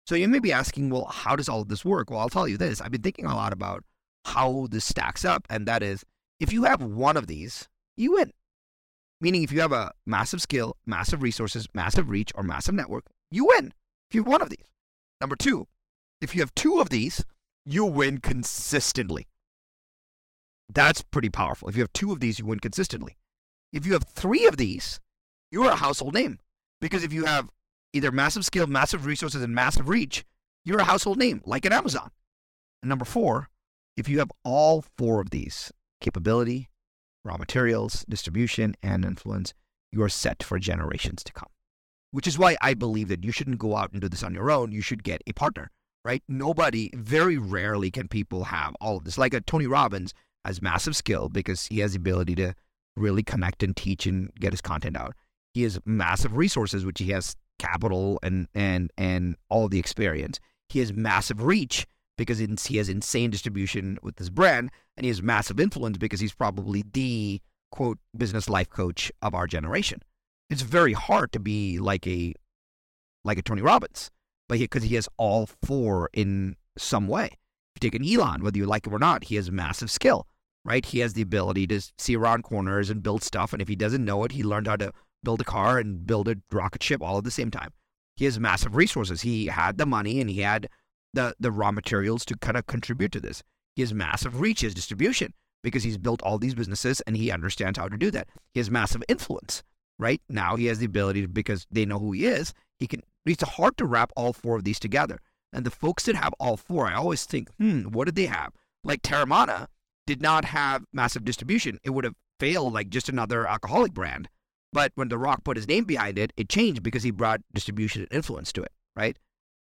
So 0.06 0.16
you 0.16 0.28
may 0.28 0.40
be 0.40 0.52
asking, 0.52 0.90
well, 0.90 1.06
how 1.06 1.36
does 1.36 1.48
all 1.48 1.62
of 1.62 1.68
this 1.70 1.86
work? 1.86 2.10
Well, 2.10 2.20
I'll 2.20 2.30
tell 2.30 2.48
you 2.48 2.58
this. 2.58 2.82
I've 2.82 2.92
been 2.92 3.02
thinking 3.02 3.26
a 3.26 3.36
lot 3.36 3.54
about 3.54 3.84
how 4.26 4.68
this 4.70 4.86
stacks 4.86 5.24
up, 5.24 5.46
and 5.50 5.68
that 5.68 5.84
is 5.84 6.04
if 6.40 6.52
you 6.52 6.64
have 6.64 6.82
one 6.82 7.18
of 7.18 7.28
these, 7.28 7.68
you 7.96 8.14
win. 8.14 8.32
Meaning, 9.22 9.44
if 9.44 9.52
you 9.52 9.62
have 9.62 9.72
a 9.72 9.92
massive 10.06 10.42
skill, 10.42 10.76
massive 10.86 11.22
resources, 11.22 11.68
massive 11.74 12.10
reach, 12.10 12.32
or 12.36 12.44
massive 12.44 12.76
network, 12.76 13.06
you 13.32 13.46
win 13.46 13.74
if 14.10 14.16
you 14.16 14.22
have 14.22 14.32
one 14.32 14.42
of 14.42 14.50
these. 14.50 14.68
Number 15.22 15.36
two, 15.36 15.68
if 16.22 16.36
you 16.36 16.42
have 16.42 16.54
two 16.54 16.80
of 16.80 16.90
these, 16.90 17.24
you 17.66 17.86
win 17.86 18.20
consistently. 18.20 19.28
That's 20.74 21.02
pretty 21.02 21.30
powerful. 21.30 21.70
If 21.70 21.76
you 21.76 21.82
have 21.84 21.94
two 21.94 22.12
of 22.12 22.20
these, 22.20 22.40
you 22.40 22.46
win 22.46 22.60
consistently. 22.60 23.18
If 23.72 23.86
you 23.86 23.94
have 23.94 24.04
three 24.04 24.46
of 24.46 24.58
these, 24.58 25.00
you're 25.52 25.70
a 25.70 25.76
household 25.76 26.14
name. 26.14 26.40
Because 26.82 27.04
if 27.04 27.14
you 27.14 27.26
have 27.26 27.50
either 27.94 28.12
massive 28.12 28.46
skill, 28.46 28.68
massive 28.68 29.06
resources, 29.06 29.42
and 29.42 29.56
massive 29.56 29.88
reach, 29.88 30.26
you're 30.64 30.80
a 30.80 30.86
household 30.86 31.18
name, 31.18 31.42
like 31.46 31.66
an 31.66 31.74
Amazon. 31.74 32.12
And 32.82 32.90
number 32.90 33.06
four, 33.06 33.50
if 33.98 34.10
you 34.10 34.20
have 34.20 34.32
all 34.44 34.84
four 34.98 35.22
of 35.22 35.30
these 35.30 35.72
capability, 36.02 36.70
raw 37.24 37.38
materials, 37.38 38.06
distribution, 38.08 38.76
and 38.84 39.06
influence, 39.06 39.54
you 39.92 40.04
are 40.04 40.10
set 40.10 40.44
for 40.44 40.60
generations 40.60 41.24
to 41.24 41.34
come. 41.34 41.50
Which 42.12 42.28
is 42.28 42.38
why 42.38 42.58
I 42.62 42.74
believe 42.74 43.08
that 43.10 43.24
you 43.24 43.32
shouldn't 43.32 43.60
go 43.60 43.76
out 43.76 43.92
and 43.92 44.02
do 44.02 44.10
this 44.10 44.24
on 44.24 44.34
your 44.34 44.52
own. 44.52 44.72
You 44.72 44.82
should 44.82 45.04
get 45.04 45.22
a 45.28 45.34
partner, 45.34 45.72
right? 46.04 46.24
Nobody, 46.28 46.92
very 46.94 47.38
rarely 47.38 47.92
can 47.92 48.08
people 48.08 48.46
have 48.46 48.76
all 48.80 48.98
of 48.98 49.04
this. 49.04 49.18
Like 49.18 49.34
a 49.34 49.42
Tony 49.42 49.68
Robbins 49.68 50.14
has 50.46 50.62
massive 50.62 50.96
skill 50.96 51.30
because 51.30 51.66
he 51.66 51.80
has 51.80 51.94
the 51.94 51.98
ability 51.98 52.36
to 52.36 52.54
really 52.96 53.24
connect 53.24 53.64
and 53.64 53.76
teach 53.76 54.06
and 54.06 54.34
get 54.36 54.54
his 54.54 54.62
content 54.62 54.96
out. 54.96 55.16
He 55.54 55.64
has 55.64 55.80
massive 55.86 56.36
resources, 56.38 56.86
which 56.86 57.00
he 57.00 57.10
has 57.12 57.36
capital 57.60 58.20
and 58.22 58.48
and 58.54 58.92
and 58.98 59.36
all 59.50 59.68
the 59.68 59.80
experience. 59.80 60.40
He 60.70 60.80
has 60.80 60.94
massive 60.94 61.44
reach 61.44 61.86
because 62.18 62.38
he 62.38 62.78
has 62.78 62.90
insane 62.90 63.30
distribution 63.30 63.98
with 64.02 64.18
his 64.18 64.30
brand, 64.30 64.72
and 64.96 65.06
he 65.06 65.10
has 65.10 65.22
massive 65.22 65.60
influence 65.60 65.98
because 65.98 66.20
he's 66.20 66.34
probably 66.34 66.84
the 66.94 67.42
quote 67.72 68.00
business 68.16 68.50
life 68.50 68.70
coach 68.70 69.12
of 69.22 69.34
our 69.34 69.48
generation. 69.48 70.02
It's 70.50 70.62
very 70.62 70.94
hard 70.94 71.32
to 71.34 71.40
be 71.40 71.80
like 71.80 72.06
a 72.08 72.34
like 73.24 73.38
a 73.38 73.42
Tony 73.42 73.62
Robbins, 73.62 74.12
but 74.48 74.60
because 74.60 74.84
he, 74.84 74.90
he 74.90 74.96
has 74.96 75.10
all 75.18 75.50
four 75.64 76.10
in 76.14 76.56
some 76.78 77.08
way. 77.08 77.26
If 77.76 77.84
you 77.84 77.90
take 77.90 78.00
an 78.00 78.08
Elon, 78.08 78.44
whether 78.44 78.58
you 78.58 78.66
like 78.66 78.86
him 78.86 78.94
or 78.94 79.00
not, 79.00 79.26
he 79.26 79.36
has 79.36 79.52
massive 79.52 79.90
skill 79.92 80.28
right? 80.66 80.86
He 80.86 81.00
has 81.00 81.14
the 81.14 81.22
ability 81.22 81.68
to 81.68 81.80
see 81.98 82.18
around 82.18 82.44
corners 82.44 82.90
and 82.90 83.04
build 83.04 83.24
stuff. 83.24 83.54
And 83.54 83.62
if 83.62 83.68
he 83.70 83.76
doesn't 83.76 84.04
know 84.04 84.24
it, 84.26 84.34
he 84.34 84.44
learned 84.44 84.68
how 84.68 84.76
to 84.78 84.92
build 85.24 85.40
a 85.40 85.46
car 85.46 85.78
and 85.78 86.06
build 86.06 86.28
a 86.28 86.38
rocket 86.52 86.84
ship 86.84 87.02
all 87.02 87.20
at 87.20 87.24
the 87.24 87.32
same 87.32 87.52
time. 87.52 87.72
He 88.16 88.26
has 88.26 88.40
massive 88.40 88.76
resources. 88.76 89.22
He 89.22 89.46
had 89.46 89.78
the 89.78 89.86
money 89.86 90.20
and 90.20 90.30
he 90.30 90.42
had 90.42 90.68
the, 91.16 91.36
the 91.40 91.52
raw 91.52 91.72
materials 91.72 92.24
to 92.26 92.38
kind 92.38 92.58
of 92.58 92.68
contribute 92.68 93.12
to 93.14 93.20
this. 93.20 93.42
He 93.76 93.82
has 93.82 93.94
massive 93.94 94.40
reach, 94.40 94.62
his 94.62 94.74
distribution, 94.74 95.34
because 95.64 95.84
he's 95.84 95.98
built 95.98 96.22
all 96.22 96.38
these 96.38 96.56
businesses 96.56 97.02
and 97.02 97.18
he 97.18 97.32
understands 97.32 97.80
how 97.80 97.90
to 97.90 97.98
do 97.98 98.12
that. 98.12 98.30
He 98.54 98.60
has 98.60 98.72
massive 98.72 99.04
influence, 99.10 99.64
right? 100.00 100.22
Now 100.30 100.56
he 100.56 100.68
has 100.68 100.80
the 100.80 100.86
ability 100.86 101.24
to, 101.24 101.28
because 101.28 101.66
they 101.72 101.86
know 101.86 102.00
who 102.00 102.12
he 102.12 102.26
is, 102.26 102.54
he 102.78 102.88
can, 102.88 103.02
it's 103.26 103.44
hard 103.44 103.78
to 103.78 103.86
wrap 103.86 104.12
all 104.16 104.34
four 104.34 104.58
of 104.58 104.64
these 104.64 104.80
together. 104.80 105.20
And 105.52 105.66
the 105.66 105.72
folks 105.72 106.04
that 106.06 106.16
have 106.16 106.34
all 106.40 106.58
four, 106.58 106.88
I 106.88 106.94
always 106.94 107.26
think, 107.26 107.50
hmm, 107.56 107.84
what 107.84 108.06
did 108.06 108.16
they 108.16 108.26
have? 108.28 108.54
Like 108.84 109.02
Teremana 109.02 109.68
did 110.06 110.22
not 110.22 110.46
have 110.46 110.86
massive 110.94 111.26
distribution. 111.26 111.80
It 111.84 111.92
would 111.92 112.04
have 112.04 112.16
failed 112.40 112.74
like 112.74 112.90
just 112.90 113.10
another 113.10 113.48
alcoholic 113.48 113.94
brand. 113.94 114.30
But 114.72 114.92
when 114.96 115.08
The 115.08 115.18
Rock 115.18 115.44
put 115.44 115.58
his 115.58 115.68
name 115.68 115.86
behind 115.86 116.20
it, 116.20 116.34
it 116.36 116.50
changed 116.50 116.84
because 116.84 117.04
he 117.04 117.12
brought 117.12 117.42
distribution 117.54 118.02
and 118.02 118.12
influence 118.12 118.52
to 118.54 118.64
it, 118.64 118.72
right? 118.96 119.18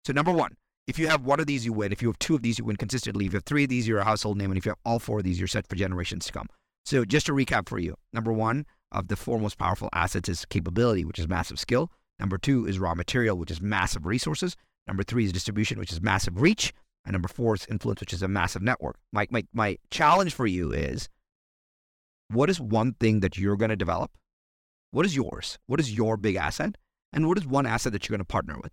So 0.05 0.13
number 0.13 0.33
one, 0.33 0.57
if 0.87 0.99
you 0.99 1.09
have 1.09 1.25
one 1.25 1.41
of 1.41 1.47
these, 1.47 1.65
you 1.65 1.73
win. 1.73 1.93
If 1.93 2.01
you 2.01 2.09
have 2.09 2.19
two 2.19 2.35
of 2.35 2.43
these, 2.43 2.59
you 2.59 2.65
win 2.65 2.77
consistently. 2.77 3.27
If 3.27 3.33
you 3.33 3.37
have 3.39 3.45
three 3.45 3.65
of 3.65 3.71
these, 3.71 3.89
you're 3.89 3.99
a 3.99 4.05
household 4.05 4.39
name. 4.39 4.51
And 4.51 4.59
if 4.59 4.65
you 4.65 4.71
have 4.71 4.79
all 4.85 4.99
four 4.99 5.19
of 5.19 5.25
these, 5.25 5.39
you're 5.39 5.49
set 5.49 5.67
for 5.67 5.77
generations 5.77 6.27
to 6.27 6.33
come. 6.33 6.49
So 6.85 7.05
just 7.05 7.27
to 7.27 7.33
recap 7.33 7.69
for 7.69 7.79
you, 7.79 7.97
number 8.13 8.33
one 8.33 8.67
of 8.93 9.09
the 9.09 9.17
four 9.17 9.41
most 9.41 9.59
powerful 9.59 9.89
assets 9.93 10.29
is 10.29 10.45
capability, 10.45 11.05
which 11.05 11.19
is 11.19 11.27
massive 11.29 11.59
skill. 11.59 11.91
Number 12.21 12.39
two 12.39 12.67
is 12.67 12.79
raw 12.79 12.95
material, 12.95 13.37
which 13.37 13.51
is 13.51 13.61
massive 13.61 14.07
resources. 14.07 14.57
Number 14.87 15.03
three 15.03 15.25
is 15.25 15.33
distribution, 15.33 15.79
which 15.79 15.93
is 15.93 16.01
massive 16.01 16.41
reach. 16.41 16.73
And 17.05 17.13
number 17.13 17.29
four 17.29 17.55
is 17.55 17.67
influence, 17.69 18.01
which 18.01 18.13
is 18.13 18.23
a 18.23 18.29
massive 18.29 18.63
network. 18.63 18.97
My, 19.13 19.27
my, 19.31 19.45
my 19.53 19.79
challenge 19.91 20.35
for 20.35 20.47
you 20.47 20.73
is 20.73 21.09
what 22.29 22.49
is 22.49 22.61
one 22.61 22.93
thing 22.95 23.21
that 23.21 23.37
you're 23.37 23.57
going 23.57 23.71
to 23.71 23.77
develop? 23.77 24.13
What 24.93 25.05
is 25.05 25.17
yours? 25.17 25.59
What 25.67 25.81
is 25.81 25.93
your 25.93 26.17
big 26.17 26.37
asset? 26.37 26.77
And 27.13 27.27
what 27.29 27.39
is 27.39 27.47
one 27.47 27.67
asset 27.67 27.93
that 27.93 28.09
you're 28.09 28.17
going 28.17 28.25
to 28.25 28.33
partner 28.33 28.57
with? 28.63 28.73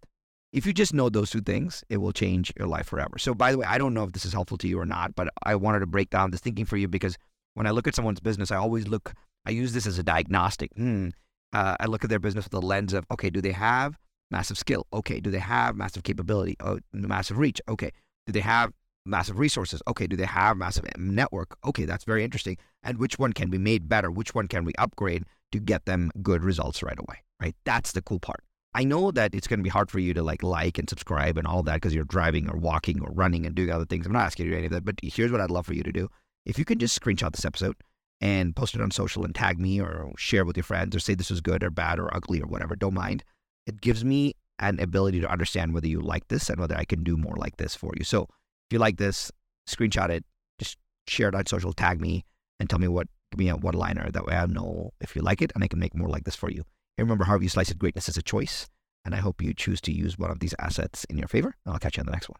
If 0.54 0.68
you 0.68 0.72
just 0.72 0.94
know 0.94 1.10
those 1.10 1.32
two 1.32 1.42
things, 1.42 1.84
it 1.90 1.98
will 1.98 2.12
change 2.12 2.54
your 2.58 2.68
life 2.68 2.86
forever. 2.86 3.18
So, 3.18 3.34
by 3.34 3.52
the 3.52 3.58
way, 3.58 3.66
I 3.66 3.80
don't 3.80 3.96
know 3.96 4.04
if 4.04 4.12
this 4.12 4.24
is 4.24 4.34
helpful 4.34 4.58
to 4.60 4.68
you 4.68 4.80
or 4.80 4.86
not, 4.86 5.16
but 5.16 5.28
I 5.42 5.56
wanted 5.56 5.80
to 5.80 5.88
break 5.88 6.12
down 6.12 6.30
this 6.30 6.42
thinking 6.42 6.66
for 6.66 6.78
you 6.78 6.88
because 6.88 7.18
when 7.56 7.66
I 7.66 7.72
look 7.72 7.88
at 7.88 7.96
someone's 7.96 8.20
business, 8.20 8.52
I 8.52 8.58
always 8.58 8.88
look, 8.88 9.14
I 9.46 9.50
use 9.50 9.74
this 9.74 9.88
as 9.88 9.98
a 9.98 10.04
diagnostic. 10.04 10.72
Hmm. 10.76 11.10
Uh, 11.54 11.76
I 11.80 11.88
look 11.88 12.04
at 12.04 12.12
their 12.12 12.20
business 12.20 12.46
with 12.46 12.52
the 12.52 12.62
lens 12.62 12.94
of, 12.94 13.06
okay, 13.12 13.32
do 13.32 13.42
they 13.42 13.52
have 13.52 13.98
massive 14.30 14.58
skill? 14.58 14.86
Okay. 14.94 15.20
Do 15.20 15.32
they 15.32 15.40
have 15.40 15.76
massive 15.76 16.04
capability? 16.04 16.56
Oh, 16.60 16.80
massive 16.92 17.40
reach? 17.40 17.60
Okay. 17.68 17.92
Do 18.28 18.34
they 18.34 18.40
have 18.42 18.74
massive 19.06 19.40
resources? 19.40 19.82
Okay. 19.88 20.06
Do 20.06 20.16
they 20.16 20.26
have 20.26 20.56
massive 20.58 20.86
network? 20.98 21.58
Okay. 21.66 21.86
That's 21.86 22.04
very 22.04 22.24
interesting. 22.24 22.58
And 22.84 23.00
which 23.00 23.18
one 23.18 23.34
can 23.34 23.50
be 23.50 23.58
made 23.58 23.90
better? 23.90 24.12
Which 24.12 24.36
one 24.36 24.48
can 24.48 24.66
we 24.66 24.74
upgrade 24.78 25.26
to 25.52 25.60
get 25.60 25.86
them 25.86 26.12
good 26.22 26.44
results 26.44 26.84
right 26.84 26.98
away? 26.98 27.24
Right. 27.42 27.56
That's 27.66 27.92
the 27.92 28.02
cool 28.02 28.20
part. 28.20 28.44
I 28.76 28.84
know 28.84 29.12
that 29.12 29.36
it's 29.36 29.48
going 29.48 29.60
to 29.60 29.64
be 29.64 29.70
hard 29.70 29.92
for 29.92 30.00
you 30.00 30.14
to 30.16 30.24
like 30.24 30.42
like 30.42 30.78
and 30.78 30.90
subscribe 30.90 31.38
and 31.38 31.46
all 31.46 31.62
that 31.64 31.76
because 31.76 31.94
you're 31.94 32.06
driving 32.06 32.50
or 32.50 32.58
walking 32.58 33.02
or 33.02 33.12
running 33.12 33.46
and 33.46 33.54
doing 33.54 33.70
other 33.70 33.86
things. 33.86 34.06
I'm 34.06 34.14
not 34.14 34.26
asking 34.26 34.48
you 34.48 34.56
any 34.56 34.66
of 34.66 34.72
that, 34.72 34.86
but 34.86 34.96
here's 35.04 35.32
what 35.32 35.42
I'd 35.42 35.52
love 35.52 35.66
for 35.66 35.76
you 35.76 35.84
to 35.84 35.92
do. 35.92 36.10
If 36.46 36.58
you 36.58 36.66
can 36.66 36.80
just 36.80 37.00
screenshot 37.00 37.32
this 37.32 37.46
episode 37.46 37.76
and 38.20 38.56
post 38.56 38.74
it 38.74 38.82
on 38.82 38.92
social 38.92 39.26
and 39.26 39.36
tag 39.36 39.60
me 39.60 39.80
or 39.80 40.12
share 40.18 40.46
with 40.46 40.58
your 40.58 40.64
friends 40.64 40.96
or 40.96 41.00
say 41.00 41.14
this 41.14 41.30
was 41.30 41.42
good 41.42 41.64
or 41.64 41.70
bad 41.70 42.00
or 42.00 42.14
ugly 42.16 42.42
or 42.42 42.48
whatever, 42.48 42.76
don't 42.76 42.94
mind. 42.94 43.24
It 43.68 43.80
gives 43.80 44.04
me 44.04 44.36
an 44.60 44.80
ability 44.80 45.22
to 45.22 45.32
understand 45.32 45.74
whether 45.74 45.88
you 45.88 46.02
like 46.02 46.28
this 46.28 46.50
and 46.50 46.60
whether 46.60 46.76
I 46.76 46.86
can 46.86 47.04
do 47.04 47.16
more 47.16 47.36
like 47.36 47.58
this 47.58 47.76
for 47.76 47.94
you. 47.98 48.04
So 48.04 48.24
if 48.24 48.72
you 48.72 48.80
like 48.80 48.98
this, 48.98 49.32
screenshot 49.70 50.10
it, 50.10 50.26
just 50.60 50.78
share 51.08 51.30
it 51.30 51.36
on 51.36 51.46
social, 51.46 51.74
tag 51.74 52.02
me, 52.02 52.26
and 52.60 52.70
tell 52.70 52.80
me 52.80 52.88
what 52.88 53.08
give 53.32 53.40
me 53.40 53.50
a 53.50 53.56
one 53.56 53.74
liner. 53.74 54.10
That 54.12 54.26
way 54.26 54.36
I 54.36 54.46
know 54.48 54.92
if 55.00 55.16
you 55.16 55.22
like 55.22 55.42
it 55.42 55.52
and 55.54 55.64
I 55.64 55.68
can 55.68 55.80
make 55.80 55.96
more 55.96 56.10
like 56.10 56.24
this 56.24 56.36
for 56.36 56.50
you. 56.50 56.64
And 56.98 57.08
remember, 57.08 57.26
Harvey 57.26 57.48
Slice 57.48 57.72
it 57.72 57.80
greatness 57.80 58.08
is 58.10 58.18
a 58.18 58.22
choice. 58.22 58.70
And 59.06 59.14
I 59.14 59.18
hope 59.18 59.42
you 59.42 59.54
choose 59.54 59.82
to 59.82 59.92
use 59.92 60.18
one 60.18 60.32
of 60.32 60.40
these 60.40 60.56
assets 60.60 61.04
in 61.06 61.18
your 61.18 61.28
favor. 61.28 61.56
I'll 61.66 61.80
catch 61.80 61.98
you 61.98 62.02
on 62.02 62.06
the 62.06 62.12
next 62.12 62.30
one. 62.30 62.40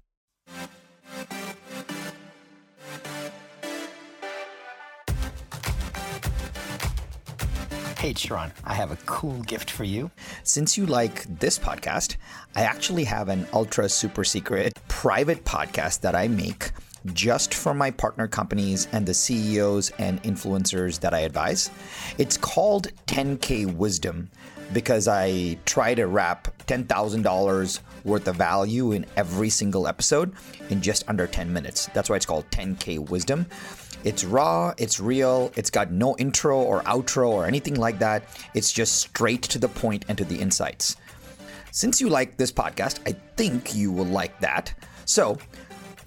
Hey, 7.98 8.14
Sharran, 8.14 8.52
I 8.66 8.74
have 8.74 8.92
a 8.92 8.98
cool 9.06 9.42
gift 9.44 9.72
for 9.72 9.86
you. 9.86 10.12
Since 10.44 10.78
you 10.78 10.86
like 10.86 11.24
this 11.40 11.58
podcast, 11.58 12.18
I 12.54 12.64
actually 12.64 13.06
have 13.06 13.30
an 13.30 13.48
ultra 13.54 13.88
super 13.88 14.26
secret 14.26 14.78
private 14.90 15.46
podcast 15.46 16.02
that 16.02 16.14
I 16.14 16.28
make 16.28 16.72
just 17.14 17.54
for 17.54 17.74
my 17.74 17.92
partner 17.92 18.28
companies 18.28 18.88
and 18.92 19.06
the 19.06 19.14
CEOs 19.14 19.92
and 20.00 20.22
influencers 20.24 21.00
that 21.02 21.14
I 21.14 21.20
advise. 21.20 21.70
It's 22.18 22.38
called 22.38 22.88
10K 23.08 23.76
Wisdom 23.76 24.30
because 24.72 25.08
I 25.08 25.58
try 25.66 25.94
to 25.94 26.08
wrap 26.08 26.48
$10,000 26.66 27.80
worth 28.04 28.28
of 28.28 28.36
value 28.36 28.94
in 28.94 29.06
every 29.16 29.50
single 29.50 29.88
episode 29.88 30.34
in 30.70 30.82
just 30.82 31.08
under 31.08 31.28
10 31.28 31.52
minutes. 31.52 31.88
That's 31.94 32.10
why 32.10 32.16
it's 32.16 32.26
called 32.26 32.50
10K 32.52 33.10
Wisdom. 33.10 33.46
It's 34.04 34.26
raw, 34.26 34.74
it's 34.78 35.00
real, 35.00 35.52
it's 35.56 35.70
got 35.70 35.92
no 35.92 36.16
intro 36.18 36.60
or 36.60 36.82
outro 36.84 37.30
or 37.30 37.46
anything 37.46 37.76
like 37.76 38.00
that. 38.00 38.24
It's 38.54 38.72
just 38.72 39.00
straight 39.00 39.44
to 39.44 39.60
the 39.60 39.70
point 39.70 40.06
and 40.10 40.18
to 40.18 40.26
the 40.26 40.36
insights. 40.36 40.98
Since 41.72 42.02
you 42.02 42.10
like 42.10 42.38
this 42.38 42.52
podcast, 42.52 43.00
I 43.08 43.14
think 43.36 43.74
you 43.74 43.92
will 43.92 44.06
like 44.06 44.40
that. 44.42 44.74
So, 45.06 45.38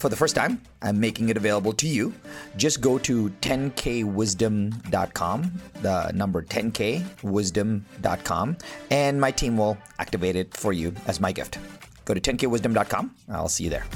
for 0.06 0.10
the 0.10 0.16
first 0.16 0.36
time, 0.36 0.60
I'm 0.82 1.00
making 1.00 1.30
it 1.30 1.36
available 1.36 1.72
to 1.72 1.88
you. 1.88 2.14
Just 2.56 2.80
go 2.80 2.96
to 2.98 3.28
10kwisdom.com, 3.40 5.52
the 5.82 6.12
number 6.12 6.42
10kwisdom.com, 6.42 8.56
and 8.92 9.20
my 9.20 9.32
team 9.32 9.58
will 9.58 9.76
activate 9.98 10.36
it 10.36 10.56
for 10.56 10.72
you 10.72 10.94
as 11.08 11.20
my 11.20 11.32
gift. 11.32 11.58
Go 12.04 12.14
to 12.14 12.20
10kwisdom.com. 12.20 13.16
I'll 13.30 13.48
see 13.48 13.64
you 13.64 13.70
there. 13.70 13.86